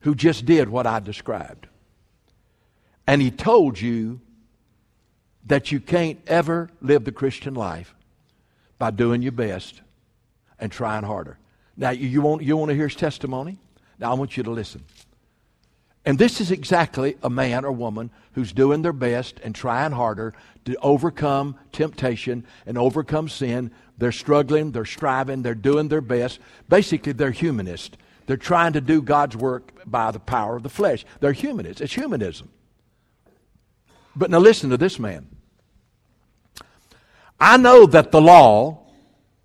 who 0.00 0.14
just 0.14 0.44
did 0.44 0.68
what 0.68 0.86
I 0.86 1.00
described. 1.00 1.66
And 3.06 3.22
he 3.22 3.30
told 3.30 3.80
you 3.80 4.20
that 5.46 5.72
you 5.72 5.80
can't 5.80 6.20
ever 6.26 6.70
live 6.82 7.04
the 7.04 7.12
Christian 7.12 7.54
life 7.54 7.95
by 8.78 8.90
doing 8.90 9.22
your 9.22 9.32
best 9.32 9.80
and 10.58 10.70
trying 10.70 11.04
harder. 11.04 11.38
Now, 11.76 11.90
you 11.90 12.22
want, 12.22 12.42
you 12.42 12.56
want 12.56 12.70
to 12.70 12.74
hear 12.74 12.88
his 12.88 12.96
testimony? 12.96 13.58
Now, 13.98 14.10
I 14.10 14.14
want 14.14 14.36
you 14.36 14.42
to 14.42 14.50
listen. 14.50 14.84
And 16.04 16.18
this 16.18 16.40
is 16.40 16.50
exactly 16.50 17.16
a 17.22 17.28
man 17.28 17.64
or 17.64 17.72
woman 17.72 18.10
who's 18.32 18.52
doing 18.52 18.82
their 18.82 18.92
best 18.92 19.40
and 19.42 19.54
trying 19.54 19.92
harder 19.92 20.34
to 20.64 20.76
overcome 20.76 21.56
temptation 21.72 22.46
and 22.64 22.78
overcome 22.78 23.28
sin. 23.28 23.72
They're 23.98 24.12
struggling, 24.12 24.70
they're 24.70 24.84
striving, 24.84 25.42
they're 25.42 25.54
doing 25.54 25.88
their 25.88 26.00
best. 26.00 26.38
Basically, 26.68 27.12
they're 27.12 27.32
humanist. 27.32 27.96
They're 28.26 28.36
trying 28.36 28.74
to 28.74 28.80
do 28.80 29.02
God's 29.02 29.36
work 29.36 29.72
by 29.84 30.10
the 30.10 30.20
power 30.20 30.56
of 30.56 30.62
the 30.62 30.68
flesh. 30.68 31.04
They're 31.20 31.32
humanists. 31.32 31.80
It's 31.80 31.94
humanism. 31.94 32.50
But 34.14 34.30
now 34.30 34.38
listen 34.38 34.70
to 34.70 34.76
this 34.76 34.98
man. 34.98 35.28
I 37.38 37.56
know 37.56 37.86
that 37.86 38.12
the 38.12 38.20
law, 38.20 38.86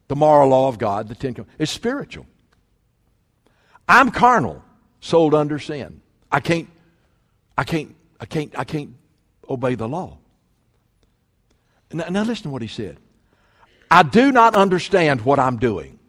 the 0.08 0.16
moral 0.16 0.50
law 0.50 0.68
of 0.68 0.78
God, 0.78 1.08
the 1.08 1.16
Ten 1.16 1.34
Commandments, 1.34 1.62
is 1.62 1.70
spiritual. 1.70 2.26
I'm 3.88 4.12
carnal, 4.12 4.64
sold 5.02 5.34
under 5.34 5.60
sin. 5.60 6.02
I 6.32 6.40
can't, 6.40 6.70
I 7.58 7.64
can't, 7.64 7.96
I 8.20 8.26
can't, 8.26 8.58
I 8.58 8.64
can't 8.64 8.96
obey 9.50 9.76
the 9.76 9.88
law. 9.88 10.18
Now, 11.92 12.06
now 12.10 12.24
listen 12.24 12.44
to 12.44 12.50
what 12.50 12.62
he 12.62 12.68
said. 12.68 12.98
I 13.90 14.04
do 14.04 14.32
not 14.32 14.56
understand 14.56 15.22
what 15.22 15.40
I'm 15.40 15.58
doing. 15.58 16.00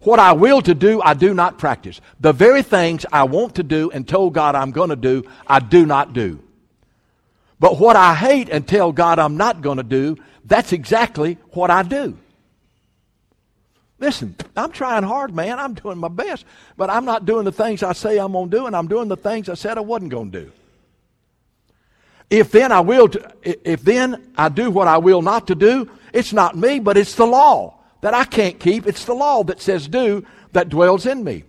What 0.00 0.18
I 0.18 0.32
will 0.32 0.62
to 0.62 0.74
do, 0.74 1.00
I 1.02 1.14
do 1.14 1.34
not 1.34 1.58
practice. 1.58 2.00
The 2.20 2.32
very 2.32 2.62
things 2.62 3.04
I 3.10 3.24
want 3.24 3.56
to 3.56 3.62
do 3.62 3.90
and 3.90 4.06
told 4.06 4.34
God 4.34 4.54
I'm 4.54 4.70
going 4.70 4.90
to 4.90 4.96
do, 4.96 5.24
I 5.46 5.60
do 5.60 5.86
not 5.86 6.12
do. 6.12 6.42
But 7.60 7.78
what 7.78 7.96
I 7.96 8.14
hate 8.14 8.48
and 8.48 8.66
tell 8.66 8.92
God 8.92 9.18
I'm 9.18 9.36
not 9.36 9.60
going 9.60 9.78
to 9.78 9.82
do, 9.82 10.16
that's 10.44 10.72
exactly 10.72 11.38
what 11.50 11.70
I 11.70 11.82
do. 11.82 12.16
Listen, 14.00 14.36
I'm 14.56 14.70
trying 14.70 15.02
hard, 15.02 15.34
man. 15.34 15.58
I'm 15.58 15.74
doing 15.74 15.98
my 15.98 16.08
best. 16.08 16.44
But 16.76 16.88
I'm 16.88 17.04
not 17.04 17.26
doing 17.26 17.44
the 17.44 17.52
things 17.52 17.82
I 17.82 17.92
say 17.92 18.18
I'm 18.18 18.32
going 18.32 18.50
to 18.50 18.56
do, 18.56 18.66
and 18.66 18.76
I'm 18.76 18.86
doing 18.86 19.08
the 19.08 19.16
things 19.16 19.48
I 19.48 19.54
said 19.54 19.76
I 19.76 19.80
wasn't 19.80 20.12
going 20.12 20.30
to 20.30 20.40
do. 20.44 20.52
If 22.30 22.52
then 22.52 22.72
I 22.72 22.80
will, 22.80 23.08
to, 23.08 23.32
if 23.42 23.82
then 23.82 24.32
I 24.36 24.50
do 24.50 24.70
what 24.70 24.86
I 24.86 24.98
will 24.98 25.22
not 25.22 25.46
to 25.48 25.54
do, 25.54 25.90
it's 26.12 26.32
not 26.32 26.56
me, 26.56 26.78
but 26.78 26.96
it's 26.96 27.14
the 27.14 27.26
law 27.26 27.78
that 28.02 28.14
I 28.14 28.24
can't 28.24 28.60
keep. 28.60 28.86
It's 28.86 29.04
the 29.04 29.14
law 29.14 29.42
that 29.44 29.60
says 29.60 29.88
do 29.88 30.24
that 30.52 30.68
dwells 30.68 31.06
in 31.06 31.24
me. 31.24 31.44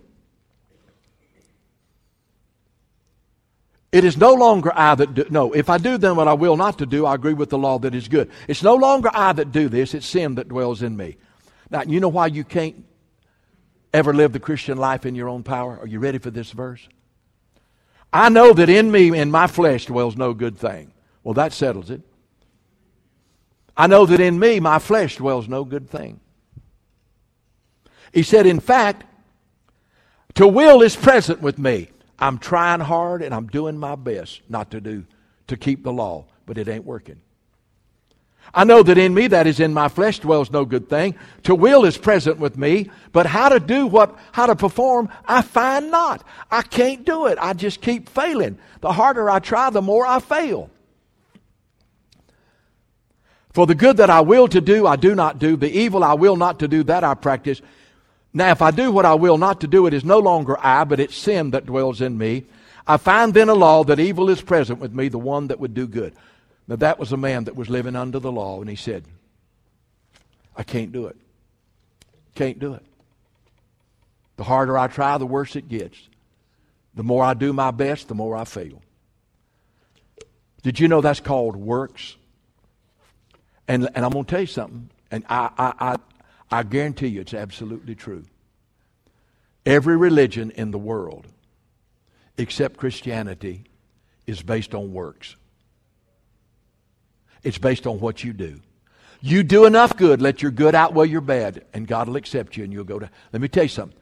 It 3.92 4.04
is 4.04 4.16
no 4.16 4.34
longer 4.34 4.70
I 4.74 4.94
that 4.94 5.14
do. 5.14 5.26
No, 5.30 5.52
if 5.52 5.68
I 5.68 5.78
do 5.78 5.98
then 5.98 6.14
what 6.14 6.28
I 6.28 6.32
will 6.32 6.56
not 6.56 6.78
to 6.78 6.86
do, 6.86 7.06
I 7.06 7.14
agree 7.14 7.34
with 7.34 7.50
the 7.50 7.58
law 7.58 7.78
that 7.80 7.94
is 7.94 8.06
good. 8.06 8.30
It's 8.46 8.62
no 8.62 8.76
longer 8.76 9.10
I 9.12 9.32
that 9.32 9.50
do 9.50 9.68
this, 9.68 9.94
it's 9.94 10.06
sin 10.06 10.36
that 10.36 10.48
dwells 10.48 10.82
in 10.82 10.96
me. 10.96 11.16
Now, 11.70 11.82
you 11.82 11.98
know 12.00 12.08
why 12.08 12.26
you 12.26 12.44
can't 12.44 12.84
ever 13.92 14.14
live 14.14 14.32
the 14.32 14.40
Christian 14.40 14.78
life 14.78 15.06
in 15.06 15.14
your 15.14 15.28
own 15.28 15.42
power? 15.42 15.78
Are 15.78 15.86
you 15.86 15.98
ready 15.98 16.18
for 16.18 16.30
this 16.30 16.52
verse? 16.52 16.88
I 18.12 18.28
know 18.28 18.52
that 18.52 18.68
in 18.68 18.90
me, 18.90 19.16
in 19.16 19.30
my 19.30 19.46
flesh, 19.46 19.86
dwells 19.86 20.16
no 20.16 20.34
good 20.34 20.58
thing. 20.58 20.92
Well, 21.22 21.34
that 21.34 21.52
settles 21.52 21.90
it. 21.90 22.02
I 23.76 23.86
know 23.86 24.06
that 24.06 24.20
in 24.20 24.38
me, 24.38 24.60
my 24.60 24.78
flesh 24.78 25.16
dwells 25.16 25.48
no 25.48 25.64
good 25.64 25.88
thing. 25.88 26.20
He 28.12 28.22
said, 28.22 28.46
in 28.46 28.60
fact, 28.60 29.04
to 30.34 30.46
will 30.46 30.82
is 30.82 30.96
present 30.96 31.40
with 31.40 31.58
me. 31.58 31.90
I'm 32.20 32.38
trying 32.38 32.80
hard 32.80 33.22
and 33.22 33.34
I'm 33.34 33.46
doing 33.46 33.78
my 33.78 33.94
best 33.94 34.42
not 34.48 34.70
to 34.72 34.80
do, 34.80 35.06
to 35.46 35.56
keep 35.56 35.82
the 35.82 35.92
law, 35.92 36.26
but 36.46 36.58
it 36.58 36.68
ain't 36.68 36.84
working. 36.84 37.20
I 38.52 38.64
know 38.64 38.82
that 38.82 38.98
in 38.98 39.14
me, 39.14 39.28
that 39.28 39.46
is 39.46 39.60
in 39.60 39.72
my 39.72 39.88
flesh, 39.88 40.18
dwells 40.18 40.50
no 40.50 40.64
good 40.64 40.88
thing. 40.88 41.14
To 41.44 41.54
will 41.54 41.84
is 41.84 41.96
present 41.96 42.38
with 42.38 42.56
me, 42.56 42.90
but 43.12 43.26
how 43.26 43.48
to 43.48 43.60
do 43.60 43.86
what, 43.86 44.18
how 44.32 44.46
to 44.46 44.56
perform, 44.56 45.08
I 45.24 45.42
find 45.42 45.90
not. 45.90 46.24
I 46.50 46.62
can't 46.62 47.04
do 47.04 47.26
it. 47.26 47.38
I 47.40 47.52
just 47.52 47.80
keep 47.80 48.08
failing. 48.08 48.58
The 48.80 48.92
harder 48.92 49.30
I 49.30 49.38
try, 49.38 49.70
the 49.70 49.82
more 49.82 50.04
I 50.04 50.18
fail. 50.18 50.70
For 53.52 53.66
the 53.66 53.74
good 53.74 53.98
that 53.98 54.10
I 54.10 54.20
will 54.20 54.48
to 54.48 54.60
do, 54.60 54.86
I 54.86 54.96
do 54.96 55.14
not 55.14 55.38
do. 55.38 55.56
The 55.56 55.70
evil 55.70 56.02
I 56.02 56.14
will 56.14 56.36
not 56.36 56.60
to 56.60 56.68
do, 56.68 56.82
that 56.84 57.04
I 57.04 57.14
practice. 57.14 57.60
Now, 58.32 58.50
if 58.50 58.62
I 58.62 58.70
do 58.70 58.92
what 58.92 59.04
I 59.04 59.14
will 59.14 59.38
not 59.38 59.60
to 59.62 59.66
do, 59.66 59.86
it 59.86 59.94
is 59.94 60.04
no 60.04 60.18
longer 60.18 60.56
I, 60.58 60.84
but 60.84 61.00
it's 61.00 61.16
sin 61.16 61.50
that 61.50 61.66
dwells 61.66 62.00
in 62.00 62.16
me. 62.16 62.44
I 62.86 62.96
find 62.96 63.34
then 63.34 63.48
a 63.48 63.54
law 63.54 63.84
that 63.84 63.98
evil 63.98 64.30
is 64.30 64.40
present 64.40 64.78
with 64.78 64.92
me, 64.92 65.08
the 65.08 65.18
one 65.18 65.48
that 65.48 65.58
would 65.60 65.74
do 65.74 65.86
good. 65.86 66.14
Now, 66.68 66.76
that 66.76 66.98
was 66.98 67.12
a 67.12 67.16
man 67.16 67.44
that 67.44 67.56
was 67.56 67.68
living 67.68 67.96
under 67.96 68.20
the 68.20 68.30
law, 68.30 68.60
and 68.60 68.70
he 68.70 68.76
said, 68.76 69.04
I 70.56 70.62
can't 70.62 70.92
do 70.92 71.06
it. 71.06 71.16
Can't 72.34 72.58
do 72.58 72.74
it. 72.74 72.84
The 74.36 74.44
harder 74.44 74.78
I 74.78 74.86
try, 74.86 75.18
the 75.18 75.26
worse 75.26 75.56
it 75.56 75.68
gets. 75.68 75.98
The 76.94 77.02
more 77.02 77.24
I 77.24 77.34
do 77.34 77.52
my 77.52 77.70
best, 77.70 78.08
the 78.08 78.14
more 78.14 78.36
I 78.36 78.44
fail. 78.44 78.80
Did 80.62 80.78
you 80.78 80.88
know 80.88 81.00
that's 81.00 81.20
called 81.20 81.56
works? 81.56 82.16
And, 83.66 83.88
and 83.94 84.04
I'm 84.04 84.12
going 84.12 84.24
to 84.24 84.30
tell 84.30 84.40
you 84.40 84.46
something, 84.46 84.90
and 85.10 85.24
I, 85.28 85.50
I, 85.56 85.72
I, 85.78 85.96
I 86.50 86.62
guarantee 86.62 87.08
you 87.08 87.20
it's 87.20 87.34
absolutely 87.34 87.94
true. 87.94 88.24
Every 89.64 89.96
religion 89.96 90.50
in 90.52 90.70
the 90.70 90.78
world, 90.78 91.26
except 92.38 92.76
Christianity, 92.76 93.64
is 94.26 94.42
based 94.42 94.74
on 94.74 94.92
works. 94.92 95.36
It's 97.42 97.58
based 97.58 97.86
on 97.86 98.00
what 98.00 98.24
you 98.24 98.32
do. 98.32 98.60
You 99.22 99.42
do 99.42 99.66
enough 99.66 99.96
good, 99.96 100.22
let 100.22 100.40
your 100.40 100.50
good 100.50 100.74
outweigh 100.74 101.08
your 101.08 101.20
bad, 101.20 101.64
and 101.74 101.86
God 101.86 102.08
will 102.08 102.16
accept 102.16 102.56
you 102.56 102.64
and 102.64 102.72
you'll 102.72 102.84
go 102.84 102.98
to. 102.98 103.10
Let 103.32 103.42
me 103.42 103.48
tell 103.48 103.64
you 103.64 103.68
something. 103.68 103.98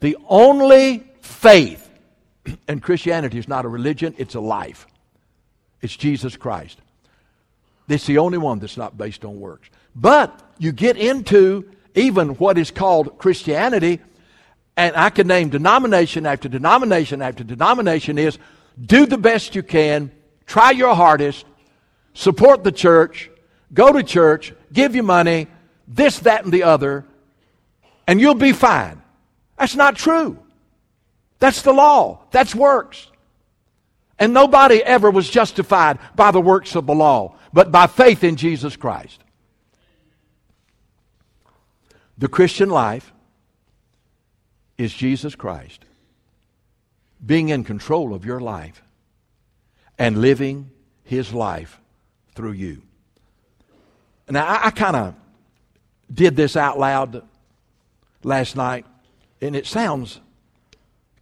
The 0.00 0.16
only 0.28 1.04
faith 1.20 1.90
in 2.68 2.80
Christianity 2.80 3.38
is 3.38 3.48
not 3.48 3.64
a 3.64 3.68
religion, 3.68 4.14
it's 4.18 4.34
a 4.34 4.40
life. 4.40 4.86
It's 5.82 5.96
Jesus 5.96 6.36
Christ. 6.36 6.78
It's 7.88 8.06
the 8.06 8.18
only 8.18 8.38
one 8.38 8.60
that's 8.60 8.76
not 8.76 8.96
based 8.96 9.24
on 9.24 9.38
works. 9.40 9.68
But 9.94 10.40
you 10.58 10.72
get 10.72 10.96
into 10.96 11.70
even 11.94 12.30
what 12.30 12.58
is 12.58 12.70
called 12.70 13.18
Christianity, 13.18 14.00
and 14.76 14.96
I 14.96 15.10
can 15.10 15.26
name 15.26 15.50
denomination 15.50 16.26
after 16.26 16.48
denomination 16.48 17.22
after 17.22 17.44
denomination 17.44 18.18
is 18.18 18.38
do 18.80 19.06
the 19.06 19.18
best 19.18 19.54
you 19.54 19.62
can, 19.62 20.10
try 20.46 20.70
your 20.70 20.94
hardest, 20.94 21.44
support 22.14 22.64
the 22.64 22.72
church, 22.72 23.30
go 23.72 23.92
to 23.92 24.02
church, 24.02 24.52
give 24.72 24.96
you 24.96 25.02
money, 25.02 25.46
this, 25.86 26.20
that, 26.20 26.44
and 26.44 26.52
the 26.52 26.62
other, 26.62 27.04
and 28.06 28.20
you'll 28.20 28.34
be 28.34 28.52
fine. 28.52 29.02
That's 29.58 29.76
not 29.76 29.96
true. 29.96 30.38
That's 31.38 31.62
the 31.62 31.72
law. 31.72 32.20
That's 32.30 32.54
works. 32.54 33.08
And 34.18 34.32
nobody 34.32 34.82
ever 34.82 35.10
was 35.10 35.28
justified 35.28 35.98
by 36.14 36.30
the 36.30 36.40
works 36.40 36.76
of 36.76 36.86
the 36.86 36.94
law, 36.94 37.34
but 37.52 37.72
by 37.72 37.86
faith 37.86 38.24
in 38.24 38.36
Jesus 38.36 38.76
Christ. 38.76 39.20
The 42.18 42.28
Christian 42.28 42.70
life 42.70 43.12
is 44.78 44.92
Jesus 44.92 45.34
Christ 45.34 45.84
being 47.24 47.50
in 47.50 47.64
control 47.64 48.14
of 48.14 48.24
your 48.24 48.40
life 48.40 48.82
and 49.98 50.20
living 50.20 50.70
his 51.04 51.32
life 51.32 51.80
through 52.34 52.52
you. 52.52 52.82
Now, 54.28 54.46
I, 54.46 54.66
I 54.66 54.70
kind 54.70 54.96
of 54.96 55.14
did 56.12 56.36
this 56.36 56.56
out 56.56 56.78
loud 56.78 57.22
last 58.24 58.56
night, 58.56 58.86
and 59.40 59.54
it 59.54 59.66
sounds 59.66 60.20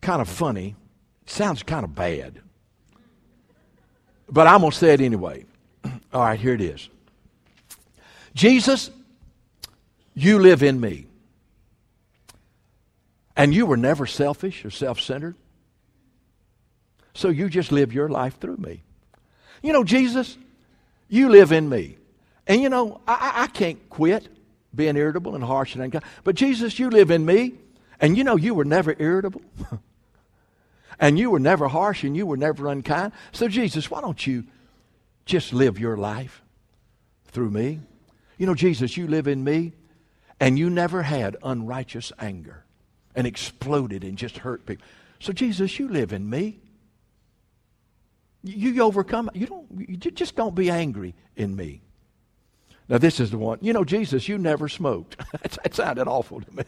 kind 0.01 0.23
of 0.23 0.29
funny. 0.29 0.77
It 1.23 1.31
sounds 1.31 1.63
kind 1.63 1.85
of 1.85 1.95
bad. 1.95 2.41
But 4.29 4.47
I'm 4.47 4.61
going 4.61 4.71
to 4.71 4.77
say 4.77 4.95
it 4.95 5.01
anyway. 5.01 5.45
All 6.13 6.23
right, 6.23 6.39
here 6.39 6.55
it 6.55 6.61
is. 6.61 6.89
Jesus, 8.35 8.91
you 10.23 10.39
live 10.39 10.63
in 10.63 10.81
me. 10.81 11.07
And 13.37 13.55
you 13.55 13.65
were 13.65 13.77
never 13.77 14.07
selfish 14.07 14.65
or 14.65 14.71
self 14.71 15.01
centered. 15.01 15.35
So 17.15 17.29
you 17.29 17.49
just 17.49 17.73
live 17.73 17.93
your 17.93 18.09
life 18.09 18.39
through 18.39 18.59
me. 18.59 18.83
You 19.63 19.73
know, 19.73 19.85
Jesus, 19.85 20.37
you 21.09 21.29
live 21.29 21.53
in 21.53 21.69
me. 21.69 21.97
And 22.47 22.61
you 22.61 22.69
know, 22.69 23.01
I, 23.07 23.45
I 23.45 23.47
can't 23.47 23.89
quit 23.89 24.29
being 24.75 24.97
irritable 24.97 25.35
and 25.35 25.43
harsh 25.43 25.75
and 25.75 25.83
unkind. 25.83 26.05
But 26.25 26.35
Jesus, 26.35 26.79
you 26.79 26.91
live 26.91 27.11
in 27.11 27.25
me. 27.25 27.55
And 28.01 28.17
you 28.17 28.25
know, 28.25 28.37
you 28.37 28.55
were 28.55 28.65
never 28.65 28.95
irritable. 28.99 29.43
and 31.01 31.19
you 31.19 31.31
were 31.31 31.41
never 31.41 31.69
harsh 31.69 32.05
and 32.05 32.17
you 32.17 32.27
were 32.27 32.37
never 32.37 32.69
unkind. 32.69 33.13
So, 33.33 33.49
Jesus, 33.49 33.91
why 33.91 34.01
don't 34.01 34.27
you 34.27 34.45
just 35.25 35.53
live 35.53 35.79
your 35.79 35.97
life 35.97 36.43
through 37.27 37.51
me? 37.51 37.81
You 38.39 38.47
know, 38.47 38.55
Jesus, 38.55 38.97
you 38.97 39.07
live 39.07 39.27
in 39.27 39.45
me. 39.45 39.73
And 40.41 40.59
you 40.59 40.71
never 40.71 41.03
had 41.03 41.37
unrighteous 41.43 42.13
anger 42.19 42.65
and 43.15 43.27
exploded 43.27 44.03
and 44.03 44.17
just 44.17 44.39
hurt 44.39 44.67
people. 44.67 44.87
So, 45.21 45.33
Jesus, 45.33 45.79
you 45.79 45.89
live 45.89 46.13
in 46.13 46.29
me. 46.29 46.59
You 48.43 48.83
overcome. 48.83 49.31
You 49.35 49.47
don't. 49.47 49.67
You 49.87 49.97
just 49.97 50.35
don't 50.35 50.55
be 50.55 50.71
angry 50.71 51.15
in 51.37 51.55
me. 51.55 51.83
Now 52.89 52.99
this 52.99 53.21
is 53.21 53.31
the 53.31 53.39
one. 53.39 53.59
You 53.61 53.73
know, 53.73 53.85
Jesus, 53.85 54.29
you 54.29 54.39
never 54.39 54.69
smoked. 54.69 55.17
that 55.43 55.75
sounded 55.75 56.09
awful 56.09 56.41
to 56.41 56.57
me. 56.57 56.65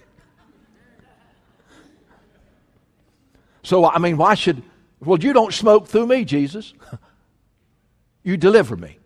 So 3.63 3.89
I 3.89 3.99
mean, 3.99 4.19
why 4.19 4.35
should? 4.35 4.63
Well, 5.01 5.19
you 5.19 5.33
don't 5.33 5.53
smoke 5.53 5.89
through 5.89 6.07
me, 6.07 6.25
Jesus. 6.25 6.75
you 8.23 8.37
deliver 8.37 8.77
me. 8.77 8.99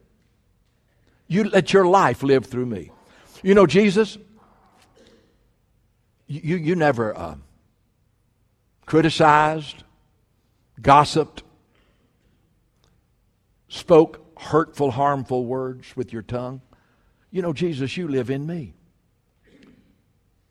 You 1.28 1.44
let 1.44 1.72
your 1.72 1.86
life 1.86 2.22
live 2.22 2.46
through 2.46 2.66
me. 2.66 2.90
You 3.42 3.54
know, 3.54 3.66
Jesus. 3.66 4.18
You 6.26 6.56
you 6.56 6.74
never 6.74 7.16
uh, 7.16 7.36
criticized, 8.84 9.84
gossiped, 10.80 11.42
spoke 13.68 14.22
hurtful, 14.38 14.90
harmful 14.90 15.44
words 15.44 15.96
with 15.96 16.12
your 16.12 16.22
tongue. 16.22 16.60
You 17.30 17.42
know, 17.42 17.52
Jesus, 17.52 17.96
you 17.96 18.08
live 18.08 18.30
in 18.30 18.46
me. 18.46 18.74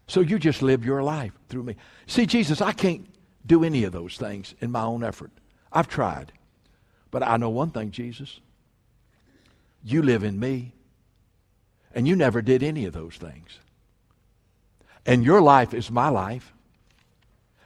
So 0.08 0.20
you 0.22 0.38
just 0.38 0.62
live 0.62 0.86
your 0.86 1.02
life 1.02 1.34
through 1.50 1.64
me. 1.64 1.76
See, 2.06 2.26
Jesus, 2.26 2.62
I 2.62 2.74
can't 2.74 3.08
do 3.46 3.64
any 3.64 3.84
of 3.84 3.92
those 3.92 4.18
things 4.18 4.54
in 4.62 4.72
my 4.72 4.84
own 4.84 5.04
effort. 5.04 5.32
I've 5.72 5.88
tried. 5.88 6.32
But 7.12 7.24
I 7.24 7.38
know 7.38 7.50
one 7.50 7.72
thing, 7.72 7.92
Jesus. 7.92 8.40
You 9.84 10.02
live 10.02 10.24
in 10.24 10.40
me. 10.40 10.74
And 11.94 12.08
you 12.08 12.16
never 12.16 12.42
did 12.42 12.62
any 12.62 12.86
of 12.86 12.94
those 12.94 13.16
things. 13.16 13.60
And 15.06 15.24
your 15.24 15.42
life 15.42 15.74
is 15.74 15.92
my 15.92 16.10
life. 16.10 16.54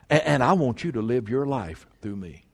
And, 0.09 0.23
and 0.23 0.43
I 0.43 0.53
want 0.53 0.83
you 0.83 0.91
to 0.93 1.01
live 1.01 1.29
your 1.29 1.45
life 1.45 1.87
through 2.01 2.15
me. 2.15 2.45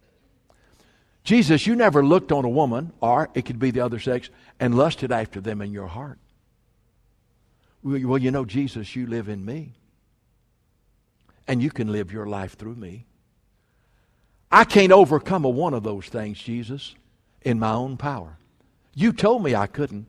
Jesus, 1.24 1.66
you 1.66 1.76
never 1.76 2.06
looked 2.06 2.32
on 2.32 2.46
a 2.46 2.50
woman, 2.50 2.94
or 3.02 3.30
it 3.34 3.46
could 3.46 3.58
be 3.58 3.72
the 3.72 3.82
other 3.82 4.00
sex, 4.00 4.30
and 4.60 4.78
lusted 4.78 5.12
after 5.12 5.42
them 5.42 5.60
in 5.62 5.72
your 5.72 5.88
heart. 5.88 6.20
Well, 7.82 8.18
you 8.18 8.32
know, 8.32 8.46
Jesus, 8.46 8.96
you 8.96 9.08
live 9.08 9.28
in 9.28 9.44
me. 9.44 9.74
And 11.48 11.62
you 11.62 11.70
can 11.70 11.92
live 11.92 12.12
your 12.12 12.26
life 12.26 12.58
through 12.58 12.76
me. 12.76 13.06
I 14.52 14.64
can't 14.64 14.92
overcome 14.92 15.46
a 15.46 15.50
one 15.50 15.74
of 15.74 15.84
those 15.84 16.08
things, 16.08 16.40
Jesus, 16.40 16.96
in 17.42 17.60
my 17.60 17.74
own 17.74 17.98
power. 17.98 18.38
You 18.96 19.12
told 19.12 19.44
me 19.44 19.54
I 19.54 19.68
couldn't. 19.68 20.08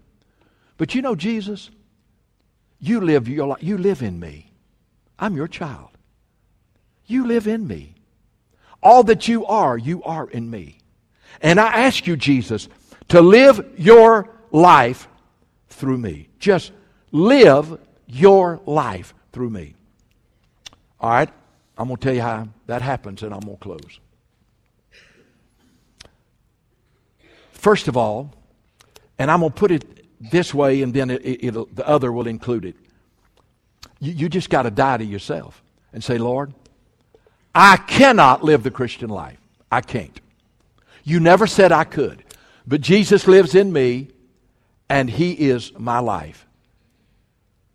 But 0.79 0.95
you 0.95 1.03
know, 1.03 1.15
Jesus, 1.15 1.71
you 2.79 3.01
live 3.01 3.29
your. 3.29 3.57
You 3.61 3.77
live 3.77 4.03
in 4.03 4.21
me. 4.21 4.53
I'm 5.19 5.37
your 5.37 5.49
child. 5.49 5.91
You 7.07 7.27
live 7.27 7.47
in 7.47 7.67
me. 7.67 7.95
All 8.83 9.03
that 9.05 9.29
you 9.29 9.47
are, 9.47 9.77
you 9.77 10.03
are 10.03 10.29
in 10.29 10.51
me. 10.51 10.79
And 11.41 11.59
I 11.59 11.85
ask 11.85 12.07
you, 12.07 12.17
Jesus, 12.17 12.69
to 13.09 13.21
live 13.21 13.75
your 13.77 14.29
life 14.51 15.09
through 15.69 15.99
me. 15.99 16.29
Just 16.39 16.73
live 17.13 17.79
your 18.07 18.61
life 18.67 19.15
through 19.33 19.51
me. 19.51 19.75
All 21.01 21.11
right? 21.11 21.31
I'm 21.79 21.89
going 21.89 21.99
to 21.99 22.03
tell 22.03 22.15
you 22.15 22.23
how 22.23 22.49
that 22.67 22.83
happens, 22.83 23.23
and 23.23 23.35
I'm 23.35 23.41
going 23.41 23.57
to 23.57 23.63
close. 23.63 24.01
First 27.53 27.89
of 27.89 27.97
all, 27.97 28.33
and 29.19 29.31
I'm 29.31 29.41
going 29.41 29.53
to 29.53 29.59
put 29.59 29.71
it 29.71 30.07
this 30.21 30.55
way, 30.55 30.83
and 30.83 30.95
then 30.95 31.11
it, 31.11 31.23
it, 31.25 31.77
the 31.77 31.87
other 31.87 32.13
will 32.13 32.27
include 32.27 32.65
it. 32.65 32.77
You, 34.01 34.13
you 34.13 34.29
just 34.29 34.51
got 34.51 34.63
to 34.63 34.71
die 34.71 34.99
to 34.99 35.05
yourself 35.05 35.63
and 35.93 36.03
say, 36.03 36.19
Lord, 36.19 36.53
I 37.55 37.77
cannot 37.77 38.45
live 38.45 38.63
the 38.63 38.71
Christian 38.71 39.11
life. 39.11 39.39
I 39.71 39.81
can't. 39.81 40.21
You 41.05 41.21
never 41.21 41.47
said 41.47 41.73
I 41.73 41.85
could. 41.85 42.23
But 42.67 42.81
Jesus 42.81 43.29
lives 43.29 43.55
in 43.55 43.73
me, 43.73 44.09
and 44.89 45.09
He 45.09 45.33
is 45.33 45.73
my 45.79 46.01
life. 46.01 46.47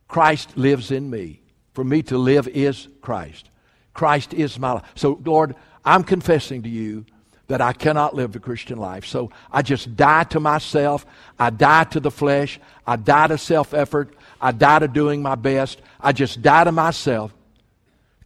Christ 0.08 0.58
lives 0.58 0.92
in 0.92 1.10
me. 1.10 1.42
For 1.74 1.84
me 1.84 2.04
to 2.04 2.18
live 2.18 2.48
is 2.50 2.90
Christ. 3.02 3.50
Christ 3.94 4.34
is 4.34 4.60
my 4.60 4.74
life. 4.74 4.84
So, 4.96 5.20
Lord, 5.24 5.56
I'm 5.86 6.04
confessing 6.04 6.64
to 6.64 6.70
you 6.70 7.06
that 7.48 7.62
I 7.62 7.74
cannot 7.74 8.16
live 8.16 8.32
the 8.32 8.40
Christian 8.40 8.78
life. 8.78 9.06
So 9.06 9.30
I 9.52 9.62
just 9.62 9.96
die 9.98 10.24
to 10.26 10.40
myself. 10.40 11.06
I 11.38 11.50
die 11.50 11.84
to 11.86 12.00
the 12.00 12.12
flesh. 12.12 12.60
I 12.88 12.96
die 12.96 13.28
to 13.28 13.38
self 13.38 13.74
effort. 13.74 14.16
I 14.42 14.52
die 14.52 14.80
to 14.80 14.88
doing 14.88 15.22
my 15.22 15.36
best. 15.36 15.82
I 16.00 16.12
just 16.12 16.42
die 16.42 16.64
to 16.64 16.72
myself, 16.72 17.34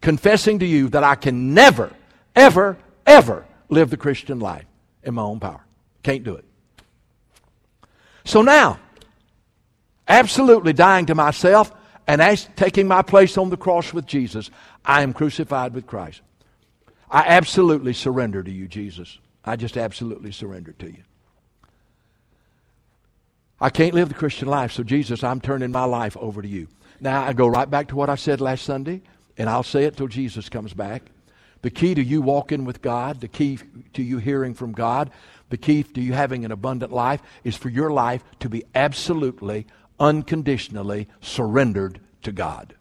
confessing 0.00 0.60
to 0.60 0.66
you 0.66 0.88
that 0.88 1.04
I 1.04 1.14
can 1.14 1.52
never, 1.52 1.92
ever, 2.34 2.78
ever 3.06 3.46
live 3.68 3.90
the 3.90 3.96
Christian 3.96 4.40
life 4.40 4.64
in 5.02 5.14
my 5.14 5.22
own 5.22 5.38
power. 5.38 5.64
Can't 6.02 6.24
do 6.24 6.34
it. 6.34 6.44
So 8.24 8.42
now, 8.42 8.80
absolutely 10.08 10.72
dying 10.72 11.06
to 11.06 11.14
myself 11.14 11.70
and 12.06 12.22
as, 12.22 12.48
taking 12.56 12.86
my 12.86 13.02
place 13.02 13.36
on 13.36 13.50
the 13.50 13.56
cross 13.56 13.92
with 13.92 14.06
Jesus, 14.06 14.50
I 14.84 15.02
am 15.02 15.12
crucified 15.12 15.74
with 15.74 15.86
Christ. 15.86 16.22
I 17.10 17.24
absolutely 17.26 17.92
surrender 17.92 18.42
to 18.42 18.50
you, 18.50 18.68
Jesus. 18.68 19.18
I 19.44 19.56
just 19.56 19.76
absolutely 19.76 20.32
surrender 20.32 20.72
to 20.72 20.86
you. 20.86 21.02
I 23.60 23.70
can't 23.70 23.94
live 23.94 24.08
the 24.08 24.14
Christian 24.14 24.48
life, 24.48 24.72
so 24.72 24.82
Jesus, 24.82 25.24
I'm 25.24 25.40
turning 25.40 25.72
my 25.72 25.84
life 25.84 26.16
over 26.18 26.42
to 26.42 26.48
you. 26.48 26.68
Now, 27.00 27.22
I 27.22 27.32
go 27.32 27.46
right 27.46 27.68
back 27.68 27.88
to 27.88 27.96
what 27.96 28.10
I 28.10 28.14
said 28.14 28.40
last 28.40 28.64
Sunday, 28.64 29.02
and 29.38 29.48
I'll 29.48 29.62
say 29.62 29.84
it 29.84 29.96
till 29.96 30.08
Jesus 30.08 30.48
comes 30.48 30.74
back. 30.74 31.02
The 31.62 31.70
key 31.70 31.94
to 31.94 32.02
you 32.02 32.20
walking 32.20 32.64
with 32.64 32.82
God, 32.82 33.20
the 33.20 33.28
key 33.28 33.58
to 33.94 34.02
you 34.02 34.18
hearing 34.18 34.54
from 34.54 34.72
God, 34.72 35.10
the 35.48 35.56
key 35.56 35.82
to 35.82 36.00
you 36.00 36.12
having 36.12 36.44
an 36.44 36.52
abundant 36.52 36.92
life 36.92 37.22
is 37.44 37.56
for 37.56 37.68
your 37.68 37.90
life 37.90 38.22
to 38.40 38.48
be 38.48 38.64
absolutely, 38.74 39.66
unconditionally 39.98 41.08
surrendered 41.20 42.00
to 42.22 42.32
God. 42.32 42.74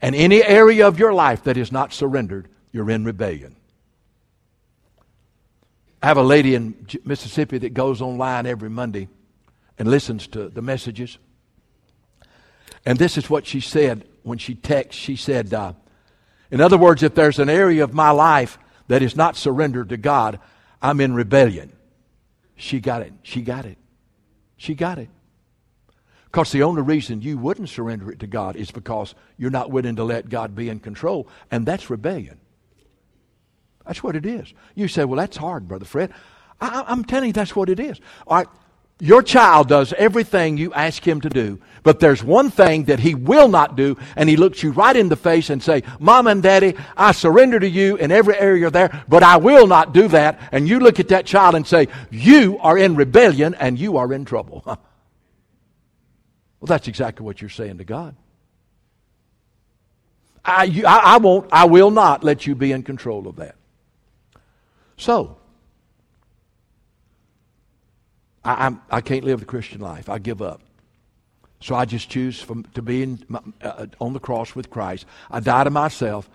And 0.00 0.14
any 0.14 0.42
area 0.42 0.88
of 0.88 0.98
your 0.98 1.12
life 1.12 1.44
that 1.44 1.56
is 1.56 1.70
not 1.70 1.92
surrendered, 1.92 2.48
you're 2.72 2.90
in 2.90 3.04
rebellion. 3.04 3.56
I 6.02 6.08
have 6.08 6.16
a 6.16 6.22
lady 6.22 6.56
in 6.56 6.86
Mississippi 7.04 7.58
that 7.58 7.74
goes 7.74 8.02
online 8.02 8.44
every 8.44 8.68
Monday 8.68 9.08
and 9.78 9.88
listens 9.88 10.26
to 10.28 10.48
the 10.48 10.60
messages. 10.60 11.18
And 12.84 12.98
this 12.98 13.16
is 13.16 13.30
what 13.30 13.46
she 13.46 13.60
said 13.60 14.04
when 14.24 14.38
she 14.38 14.56
texted. 14.56 14.92
She 14.92 15.14
said, 15.14 15.54
uh, 15.54 15.74
in 16.50 16.60
other 16.60 16.76
words, 16.76 17.04
if 17.04 17.14
there's 17.14 17.38
an 17.38 17.48
area 17.48 17.84
of 17.84 17.94
my 17.94 18.10
life 18.10 18.58
that 18.88 19.00
is 19.00 19.14
not 19.14 19.36
surrendered 19.36 19.90
to 19.90 19.96
God, 19.96 20.40
I'm 20.82 21.00
in 21.00 21.14
rebellion. 21.14 21.72
She 22.56 22.80
got 22.80 23.02
it. 23.02 23.12
She 23.22 23.42
got 23.42 23.64
it. 23.64 23.78
She 24.56 24.74
got 24.74 24.98
it. 24.98 25.08
Because 26.24 26.50
the 26.50 26.64
only 26.64 26.82
reason 26.82 27.22
you 27.22 27.38
wouldn't 27.38 27.68
surrender 27.68 28.10
it 28.10 28.18
to 28.20 28.26
God 28.26 28.56
is 28.56 28.70
because 28.70 29.14
you're 29.36 29.50
not 29.50 29.70
willing 29.70 29.96
to 29.96 30.04
let 30.04 30.28
God 30.28 30.56
be 30.56 30.68
in 30.68 30.80
control, 30.80 31.28
and 31.50 31.64
that's 31.64 31.90
rebellion. 31.90 32.40
That's 33.86 34.02
what 34.02 34.16
it 34.16 34.26
is. 34.26 34.52
You 34.74 34.88
say, 34.88 35.04
well, 35.04 35.18
that's 35.18 35.36
hard, 35.36 35.68
Brother 35.68 35.84
Fred. 35.84 36.12
I, 36.60 36.84
am 36.88 37.04
telling 37.04 37.28
you, 37.28 37.32
that's 37.32 37.56
what 37.56 37.68
it 37.68 37.80
is. 37.80 38.00
All 38.26 38.38
right, 38.38 38.46
your 39.00 39.22
child 39.22 39.68
does 39.68 39.92
everything 39.94 40.56
you 40.56 40.72
ask 40.74 41.04
him 41.06 41.20
to 41.22 41.28
do, 41.28 41.60
but 41.82 41.98
there's 41.98 42.22
one 42.22 42.50
thing 42.50 42.84
that 42.84 43.00
he 43.00 43.16
will 43.16 43.48
not 43.48 43.74
do, 43.74 43.96
and 44.14 44.28
he 44.28 44.36
looks 44.36 44.62
you 44.62 44.70
right 44.70 44.94
in 44.94 45.08
the 45.08 45.16
face 45.16 45.50
and 45.50 45.60
say, 45.60 45.82
Mom 45.98 46.28
and 46.28 46.40
Daddy, 46.40 46.76
I 46.96 47.10
surrender 47.10 47.58
to 47.58 47.68
you 47.68 47.96
in 47.96 48.12
every 48.12 48.38
area 48.38 48.70
there, 48.70 49.04
but 49.08 49.24
I 49.24 49.38
will 49.38 49.66
not 49.66 49.92
do 49.92 50.06
that. 50.08 50.38
And 50.52 50.68
you 50.68 50.78
look 50.78 51.00
at 51.00 51.08
that 51.08 51.26
child 51.26 51.56
and 51.56 51.66
say, 51.66 51.88
You 52.12 52.58
are 52.60 52.78
in 52.78 52.94
rebellion 52.94 53.56
and 53.56 53.76
you 53.76 53.96
are 53.96 54.12
in 54.12 54.24
trouble. 54.24 54.78
Well, 56.62 56.68
that's 56.68 56.86
exactly 56.86 57.26
what 57.26 57.40
you're 57.40 57.50
saying 57.50 57.78
to 57.78 57.84
God. 57.84 58.14
I, 60.44 60.62
you, 60.62 60.86
I, 60.86 61.14
I 61.14 61.16
won't, 61.16 61.48
I 61.52 61.64
will 61.64 61.90
not 61.90 62.22
let 62.22 62.46
you 62.46 62.54
be 62.54 62.70
in 62.70 62.84
control 62.84 63.26
of 63.26 63.34
that. 63.36 63.56
So, 64.96 65.36
I, 68.44 68.66
I'm, 68.66 68.80
I 68.90 69.00
can 69.00 69.18
not 69.18 69.24
live 69.24 69.40
the 69.40 69.46
Christian 69.46 69.80
life. 69.80 70.08
I 70.08 70.18
give 70.18 70.42
up. 70.42 70.60
So 71.60 71.76
I 71.76 71.84
just 71.84 72.10
choose 72.10 72.40
from, 72.40 72.64
to 72.74 72.82
be 72.82 73.02
in, 73.04 73.24
uh, 73.62 73.86
on 74.00 74.12
the 74.12 74.20
cross 74.20 74.54
with 74.54 74.68
Christ. 74.68 75.06
I 75.30 75.40
die 75.40 75.64
to 75.64 75.70
myself 75.70 76.28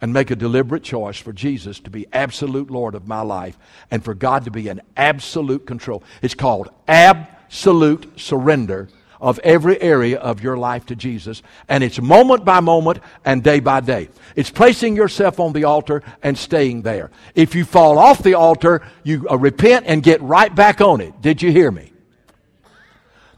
and 0.00 0.12
make 0.12 0.30
a 0.30 0.36
deliberate 0.36 0.82
choice 0.82 1.16
for 1.16 1.32
Jesus 1.32 1.78
to 1.80 1.90
be 1.90 2.06
absolute 2.12 2.70
Lord 2.70 2.96
of 2.96 3.06
my 3.06 3.20
life 3.20 3.56
and 3.90 4.04
for 4.04 4.14
God 4.14 4.44
to 4.44 4.50
be 4.50 4.68
in 4.68 4.82
absolute 4.96 5.64
control. 5.64 6.02
It's 6.22 6.34
called 6.34 6.70
absolute 6.88 8.18
surrender 8.20 8.88
of 9.24 9.38
every 9.38 9.80
area 9.80 10.18
of 10.18 10.42
your 10.42 10.58
life 10.58 10.84
to 10.84 10.94
Jesus. 10.94 11.42
And 11.66 11.82
it's 11.82 11.98
moment 11.98 12.44
by 12.44 12.60
moment 12.60 12.98
and 13.24 13.42
day 13.42 13.58
by 13.58 13.80
day. 13.80 14.10
It's 14.36 14.50
placing 14.50 14.96
yourself 14.96 15.40
on 15.40 15.54
the 15.54 15.64
altar 15.64 16.02
and 16.22 16.36
staying 16.36 16.82
there. 16.82 17.10
If 17.34 17.54
you 17.54 17.64
fall 17.64 17.98
off 17.98 18.22
the 18.22 18.34
altar, 18.34 18.82
you 19.02 19.26
uh, 19.30 19.38
repent 19.38 19.86
and 19.88 20.02
get 20.02 20.20
right 20.20 20.54
back 20.54 20.82
on 20.82 21.00
it. 21.00 21.22
Did 21.22 21.40
you 21.40 21.50
hear 21.50 21.70
me? 21.70 21.90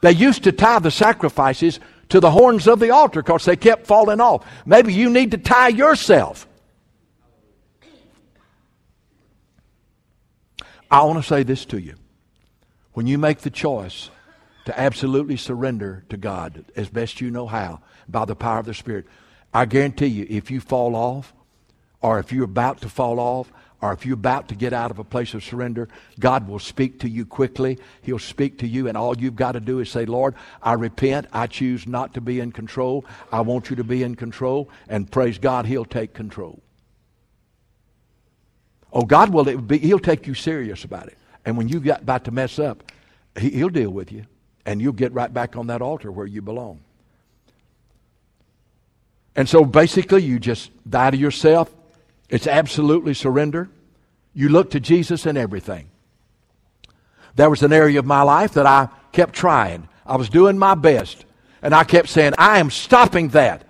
They 0.00 0.10
used 0.10 0.42
to 0.42 0.50
tie 0.50 0.80
the 0.80 0.90
sacrifices 0.90 1.78
to 2.08 2.18
the 2.18 2.32
horns 2.32 2.66
of 2.66 2.80
the 2.80 2.90
altar 2.90 3.22
because 3.22 3.44
they 3.44 3.54
kept 3.54 3.86
falling 3.86 4.20
off. 4.20 4.44
Maybe 4.66 4.92
you 4.92 5.08
need 5.08 5.30
to 5.30 5.38
tie 5.38 5.68
yourself. 5.68 6.48
I 10.90 11.04
want 11.04 11.22
to 11.22 11.28
say 11.28 11.44
this 11.44 11.64
to 11.66 11.78
you. 11.78 11.94
When 12.92 13.06
you 13.06 13.18
make 13.18 13.38
the 13.38 13.50
choice 13.50 14.10
to 14.66 14.78
absolutely 14.78 15.36
surrender 15.36 16.04
to 16.08 16.16
God 16.16 16.64
as 16.76 16.88
best 16.88 17.20
you 17.20 17.30
know 17.30 17.46
how 17.46 17.80
by 18.08 18.24
the 18.24 18.36
power 18.36 18.58
of 18.58 18.66
the 18.66 18.74
Spirit. 18.74 19.06
I 19.54 19.64
guarantee 19.64 20.06
you, 20.06 20.26
if 20.28 20.50
you 20.50 20.60
fall 20.60 20.94
off, 20.94 21.32
or 22.02 22.18
if 22.18 22.32
you're 22.32 22.44
about 22.44 22.80
to 22.82 22.88
fall 22.88 23.18
off, 23.18 23.50
or 23.80 23.92
if 23.92 24.04
you're 24.04 24.14
about 24.14 24.48
to 24.48 24.54
get 24.54 24.72
out 24.72 24.90
of 24.90 24.98
a 24.98 25.04
place 25.04 25.34
of 25.34 25.44
surrender, 25.44 25.88
God 26.18 26.48
will 26.48 26.58
speak 26.58 27.00
to 27.00 27.08
you 27.08 27.24
quickly. 27.24 27.78
He'll 28.02 28.18
speak 28.18 28.58
to 28.58 28.66
you, 28.66 28.88
and 28.88 28.96
all 28.96 29.16
you've 29.16 29.36
got 29.36 29.52
to 29.52 29.60
do 29.60 29.78
is 29.78 29.88
say, 29.88 30.04
Lord, 30.04 30.34
I 30.62 30.72
repent. 30.72 31.26
I 31.32 31.46
choose 31.46 31.86
not 31.86 32.14
to 32.14 32.20
be 32.20 32.40
in 32.40 32.50
control. 32.50 33.04
I 33.30 33.42
want 33.42 33.70
you 33.70 33.76
to 33.76 33.84
be 33.84 34.02
in 34.02 34.16
control. 34.16 34.68
And 34.88 35.10
praise 35.10 35.38
God, 35.38 35.66
He'll 35.66 35.84
take 35.84 36.12
control. 36.12 36.60
Oh, 38.92 39.02
God 39.02 39.32
will, 39.32 39.44
be, 39.44 39.78
He'll 39.78 39.98
take 40.00 40.26
you 40.26 40.34
serious 40.34 40.84
about 40.84 41.06
it. 41.06 41.18
And 41.44 41.56
when 41.56 41.68
you 41.68 41.78
get 41.78 42.02
about 42.02 42.24
to 42.24 42.32
mess 42.32 42.58
up, 42.58 42.90
he, 43.38 43.50
He'll 43.50 43.68
deal 43.68 43.90
with 43.90 44.10
you 44.10 44.24
and 44.66 44.82
you'll 44.82 44.92
get 44.92 45.12
right 45.12 45.32
back 45.32 45.56
on 45.56 45.68
that 45.68 45.80
altar 45.80 46.10
where 46.10 46.26
you 46.26 46.42
belong. 46.42 46.80
And 49.36 49.48
so 49.48 49.64
basically, 49.64 50.24
you 50.24 50.38
just 50.38 50.70
die 50.88 51.10
to 51.10 51.16
yourself. 51.16 51.72
It's 52.28 52.46
absolutely 52.46 53.14
surrender. 53.14 53.70
You 54.34 54.48
look 54.48 54.72
to 54.72 54.80
Jesus 54.80 55.24
in 55.24 55.36
everything. 55.36 55.88
There 57.36 57.48
was 57.48 57.62
an 57.62 57.72
area 57.72 57.98
of 57.98 58.06
my 58.06 58.22
life 58.22 58.54
that 58.54 58.66
I 58.66 58.88
kept 59.12 59.34
trying. 59.34 59.88
I 60.04 60.16
was 60.16 60.28
doing 60.28 60.58
my 60.58 60.74
best. 60.74 61.24
And 61.62 61.74
I 61.74 61.84
kept 61.84 62.08
saying, 62.08 62.32
I 62.38 62.58
am 62.58 62.70
stopping 62.70 63.28
that. 63.28 63.62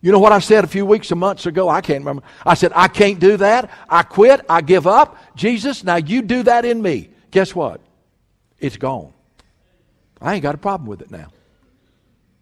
You 0.00 0.10
know 0.10 0.18
what 0.18 0.32
I 0.32 0.40
said 0.40 0.64
a 0.64 0.66
few 0.66 0.84
weeks 0.84 1.12
or 1.12 1.16
months 1.16 1.46
ago? 1.46 1.68
I 1.68 1.80
can't 1.80 2.00
remember. 2.00 2.22
I 2.44 2.54
said, 2.54 2.72
I 2.74 2.88
can't 2.88 3.20
do 3.20 3.36
that. 3.36 3.70
I 3.88 4.02
quit. 4.02 4.40
I 4.48 4.60
give 4.60 4.86
up. 4.86 5.16
Jesus, 5.36 5.84
now 5.84 5.96
you 5.96 6.22
do 6.22 6.42
that 6.42 6.64
in 6.64 6.82
me. 6.82 7.10
Guess 7.30 7.54
what? 7.54 7.80
It's 8.58 8.76
gone. 8.76 9.12
I 10.22 10.34
ain't 10.34 10.42
got 10.42 10.54
a 10.54 10.58
problem 10.58 10.88
with 10.88 11.02
it 11.02 11.10
now. 11.10 11.28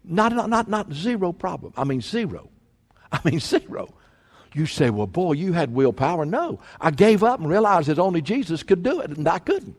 Not, 0.05 0.33
not, 0.35 0.49
not, 0.49 0.69
not 0.69 0.93
zero 0.93 1.33
problem. 1.33 1.73
I 1.77 1.85
mean, 1.85 2.01
zero. 2.01 2.51
I 3.13 3.21
mean, 3.25 3.41
zero. 3.41 3.93
You 4.55 4.67
say, 4.67 4.91
well, 4.91 5.07
boy, 5.07 5.33
you 5.33 5.53
had 5.53 5.73
willpower. 5.73 6.25
No, 6.25 6.61
I 6.81 6.91
gave 6.91 7.23
up 7.23 7.41
and 7.41 7.49
realized 7.49 7.89
that 7.89 7.99
only 7.99 8.21
Jesus 8.21 8.63
could 8.63 8.83
do 8.83 9.01
it, 9.01 9.11
and 9.11 9.27
I 9.29 9.39
couldn't. 9.39 9.77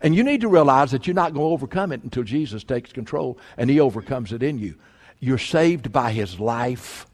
And 0.00 0.14
you 0.14 0.24
need 0.24 0.40
to 0.40 0.48
realize 0.48 0.90
that 0.92 1.06
you're 1.06 1.14
not 1.14 1.34
going 1.34 1.46
to 1.46 1.52
overcome 1.52 1.92
it 1.92 2.02
until 2.02 2.22
Jesus 2.22 2.64
takes 2.64 2.92
control 2.92 3.38
and 3.56 3.68
He 3.68 3.80
overcomes 3.80 4.32
it 4.32 4.42
in 4.42 4.58
you. 4.58 4.76
You're 5.20 5.38
saved 5.38 5.92
by 5.92 6.12
His 6.12 6.40
life. 6.40 7.06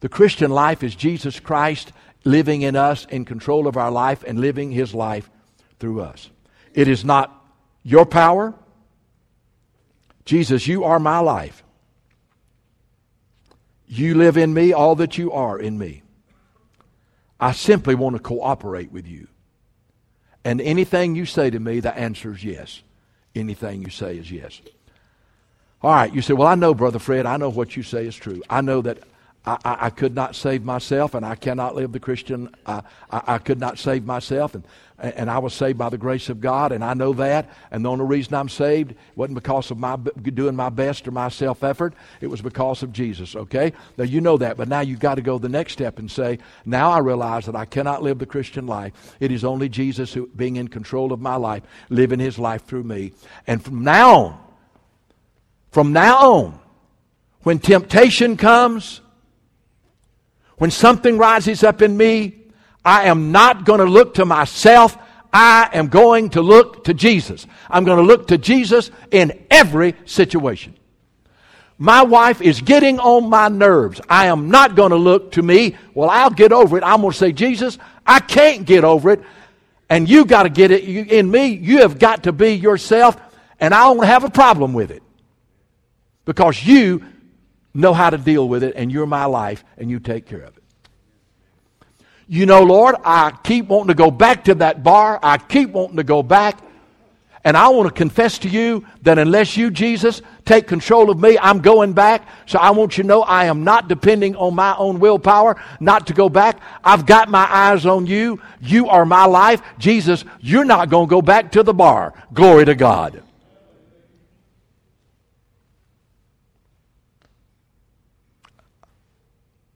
The 0.00 0.08
Christian 0.08 0.50
life 0.50 0.82
is 0.82 0.94
Jesus 0.94 1.38
Christ 1.38 1.92
living 2.24 2.62
in 2.62 2.74
us, 2.74 3.04
in 3.06 3.26
control 3.26 3.66
of 3.66 3.76
our 3.76 3.90
life, 3.90 4.24
and 4.26 4.40
living 4.40 4.72
His 4.72 4.94
life 4.94 5.30
through 5.78 6.00
us. 6.00 6.30
It 6.72 6.88
is 6.88 7.04
not 7.04 7.39
your 7.82 8.06
power. 8.06 8.54
Jesus, 10.24 10.66
you 10.66 10.84
are 10.84 10.98
my 10.98 11.18
life. 11.18 11.62
You 13.86 14.14
live 14.14 14.36
in 14.36 14.54
me, 14.54 14.72
all 14.72 14.94
that 14.96 15.18
you 15.18 15.32
are 15.32 15.58
in 15.58 15.76
me. 15.78 16.02
I 17.40 17.52
simply 17.52 17.94
want 17.94 18.16
to 18.16 18.22
cooperate 18.22 18.92
with 18.92 19.06
you. 19.06 19.26
And 20.44 20.60
anything 20.60 21.16
you 21.16 21.26
say 21.26 21.50
to 21.50 21.58
me, 21.58 21.80
the 21.80 21.96
answer 21.96 22.32
is 22.32 22.44
yes. 22.44 22.82
Anything 23.34 23.82
you 23.82 23.90
say 23.90 24.16
is 24.16 24.30
yes. 24.30 24.60
All 25.82 25.92
right, 25.92 26.12
you 26.12 26.22
say, 26.22 26.34
Well, 26.34 26.46
I 26.46 26.54
know, 26.54 26.74
Brother 26.74 26.98
Fred, 26.98 27.26
I 27.26 27.36
know 27.36 27.48
what 27.48 27.76
you 27.76 27.82
say 27.82 28.06
is 28.06 28.14
true. 28.14 28.42
I 28.50 28.60
know 28.60 28.82
that 28.82 28.98
I, 29.44 29.58
I, 29.64 29.90
could 29.90 30.14
not 30.14 30.36
save 30.36 30.64
myself 30.64 31.14
and 31.14 31.24
I 31.24 31.34
cannot 31.34 31.74
live 31.74 31.92
the 31.92 32.00
Christian. 32.00 32.54
I, 32.66 32.82
I, 33.10 33.38
could 33.38 33.58
not 33.58 33.78
save 33.78 34.04
myself 34.04 34.54
and, 34.54 34.64
and 34.98 35.30
I 35.30 35.38
was 35.38 35.54
saved 35.54 35.78
by 35.78 35.88
the 35.88 35.96
grace 35.96 36.28
of 36.28 36.42
God 36.42 36.72
and 36.72 36.84
I 36.84 36.92
know 36.92 37.14
that. 37.14 37.48
And 37.70 37.82
the 37.82 37.88
only 37.88 38.04
reason 38.04 38.34
I'm 38.34 38.50
saved 38.50 38.94
wasn't 39.16 39.36
because 39.36 39.70
of 39.70 39.78
my 39.78 39.96
doing 39.96 40.54
my 40.54 40.68
best 40.68 41.08
or 41.08 41.10
my 41.12 41.30
self 41.30 41.64
effort. 41.64 41.94
It 42.20 42.26
was 42.26 42.42
because 42.42 42.82
of 42.82 42.92
Jesus, 42.92 43.34
okay? 43.34 43.72
Now 43.96 44.04
you 44.04 44.20
know 44.20 44.36
that, 44.36 44.58
but 44.58 44.68
now 44.68 44.80
you've 44.80 45.00
got 45.00 45.14
to 45.14 45.22
go 45.22 45.38
the 45.38 45.48
next 45.48 45.72
step 45.72 45.98
and 45.98 46.10
say, 46.10 46.38
now 46.66 46.90
I 46.90 46.98
realize 46.98 47.46
that 47.46 47.56
I 47.56 47.64
cannot 47.64 48.02
live 48.02 48.18
the 48.18 48.26
Christian 48.26 48.66
life. 48.66 48.92
It 49.20 49.32
is 49.32 49.42
only 49.42 49.70
Jesus 49.70 50.12
who, 50.12 50.26
being 50.36 50.56
in 50.56 50.68
control 50.68 51.14
of 51.14 51.20
my 51.20 51.36
life, 51.36 51.62
living 51.88 52.20
his 52.20 52.38
life 52.38 52.66
through 52.66 52.84
me. 52.84 53.12
And 53.46 53.64
from 53.64 53.84
now 53.84 54.14
on, 54.14 54.38
from 55.70 55.94
now 55.94 56.18
on, 56.18 56.58
when 57.42 57.58
temptation 57.58 58.36
comes, 58.36 59.00
when 60.60 60.70
something 60.70 61.16
rises 61.16 61.64
up 61.64 61.80
in 61.80 61.96
me, 61.96 62.34
I 62.84 63.04
am 63.04 63.32
not 63.32 63.64
going 63.64 63.78
to 63.78 63.86
look 63.86 64.12
to 64.16 64.26
myself. 64.26 64.94
I 65.32 65.70
am 65.72 65.88
going 65.88 66.28
to 66.30 66.42
look 66.42 66.84
to 66.84 66.92
Jesus. 66.92 67.46
I'm 67.70 67.84
going 67.84 67.96
to 67.96 68.02
look 68.02 68.28
to 68.28 68.36
Jesus 68.36 68.90
in 69.10 69.46
every 69.50 69.94
situation. 70.04 70.74
My 71.78 72.02
wife 72.02 72.42
is 72.42 72.60
getting 72.60 73.00
on 73.00 73.30
my 73.30 73.48
nerves. 73.48 74.02
I 74.06 74.26
am 74.26 74.50
not 74.50 74.74
going 74.74 74.90
to 74.90 74.98
look 74.98 75.32
to 75.32 75.42
me. 75.42 75.76
Well, 75.94 76.10
I'll 76.10 76.28
get 76.28 76.52
over 76.52 76.76
it. 76.76 76.84
I'm 76.84 77.00
going 77.00 77.12
to 77.12 77.16
say, 77.16 77.32
Jesus, 77.32 77.78
I 78.06 78.20
can't 78.20 78.66
get 78.66 78.84
over 78.84 79.12
it. 79.12 79.22
And 79.88 80.10
you 80.10 80.26
got 80.26 80.42
to 80.42 80.50
get 80.50 80.70
it 80.70 80.84
in 80.84 81.30
me. 81.30 81.46
You 81.46 81.78
have 81.78 81.98
got 81.98 82.24
to 82.24 82.32
be 82.32 82.52
yourself. 82.52 83.18
And 83.60 83.72
I 83.72 83.84
don't 83.84 84.04
have 84.04 84.24
a 84.24 84.30
problem 84.30 84.74
with 84.74 84.90
it. 84.90 85.02
Because 86.26 86.62
you 86.62 87.02
know 87.74 87.92
how 87.92 88.10
to 88.10 88.18
deal 88.18 88.48
with 88.48 88.62
it, 88.62 88.74
and 88.76 88.90
you're 88.90 89.06
my 89.06 89.24
life, 89.24 89.64
and 89.78 89.90
you 89.90 90.00
take 90.00 90.26
care 90.26 90.42
of 90.42 90.56
it. 90.56 90.62
You 92.26 92.46
know, 92.46 92.62
Lord, 92.62 92.94
I 93.04 93.32
keep 93.42 93.66
wanting 93.66 93.88
to 93.88 93.94
go 93.94 94.10
back 94.10 94.44
to 94.44 94.54
that 94.56 94.84
bar. 94.84 95.18
I 95.20 95.38
keep 95.38 95.70
wanting 95.70 95.96
to 95.96 96.04
go 96.04 96.22
back. 96.22 96.62
And 97.42 97.56
I 97.56 97.70
want 97.70 97.88
to 97.88 97.94
confess 97.94 98.38
to 98.40 98.48
you 98.48 98.86
that 99.02 99.18
unless 99.18 99.56
you, 99.56 99.70
Jesus, 99.70 100.20
take 100.44 100.66
control 100.66 101.10
of 101.10 101.18
me, 101.18 101.38
I'm 101.38 101.60
going 101.60 101.94
back. 101.94 102.28
So 102.46 102.58
I 102.58 102.70
want 102.70 102.98
you 102.98 103.02
to 103.02 103.08
know 103.08 103.22
I 103.22 103.46
am 103.46 103.64
not 103.64 103.88
depending 103.88 104.36
on 104.36 104.54
my 104.54 104.76
own 104.76 105.00
willpower 105.00 105.60
not 105.80 106.06
to 106.08 106.12
go 106.12 106.28
back. 106.28 106.60
I've 106.84 107.06
got 107.06 107.30
my 107.30 107.46
eyes 107.50 107.86
on 107.86 108.06
you. 108.06 108.40
You 108.60 108.88
are 108.88 109.06
my 109.06 109.24
life. 109.24 109.62
Jesus, 109.78 110.24
you're 110.38 110.64
not 110.64 110.90
going 110.90 111.08
to 111.08 111.10
go 111.10 111.22
back 111.22 111.50
to 111.52 111.62
the 111.62 111.74
bar. 111.74 112.12
Glory 112.32 112.66
to 112.66 112.74
God. 112.74 113.22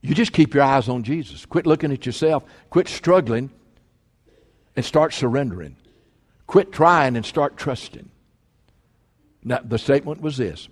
You 0.05 0.15
just 0.15 0.35
keep 0.35 0.53
your 0.53 0.65
eyes 0.65 0.91
on 0.91 1.03
Jesus. 1.03 1.47
Quit 1.47 1.65
looking 1.67 1.91
at 1.91 2.05
yourself. 2.05 2.45
Quit 2.69 2.89
struggling 2.89 3.49
and 4.77 4.85
start 4.85 5.15
surrendering. 5.15 5.77
Quit 6.47 6.73
trying 6.73 7.17
and 7.17 7.25
start 7.25 7.57
trusting. 7.57 8.11
Now, 9.43 9.61
the 9.65 9.79
statement 9.79 10.21
was 10.21 10.37
this 10.37 10.69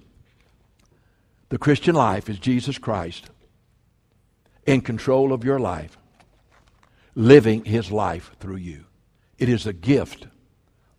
The 1.48 1.56
Christian 1.56 1.94
life 1.94 2.28
is 2.28 2.38
Jesus 2.38 2.76
Christ 2.76 3.30
in 4.66 4.82
control 4.82 5.32
of 5.32 5.44
your 5.44 5.58
life, 5.58 5.96
living 7.14 7.64
his 7.64 7.90
life 7.90 8.32
through 8.38 8.56
you. 8.56 8.84
It 9.38 9.48
is 9.48 9.66
a 9.66 9.72
gift 9.72 10.26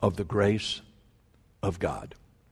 of 0.02 0.16
the 0.16 0.24
grace 0.24 0.82
of 1.62 1.78
God. 1.78 2.16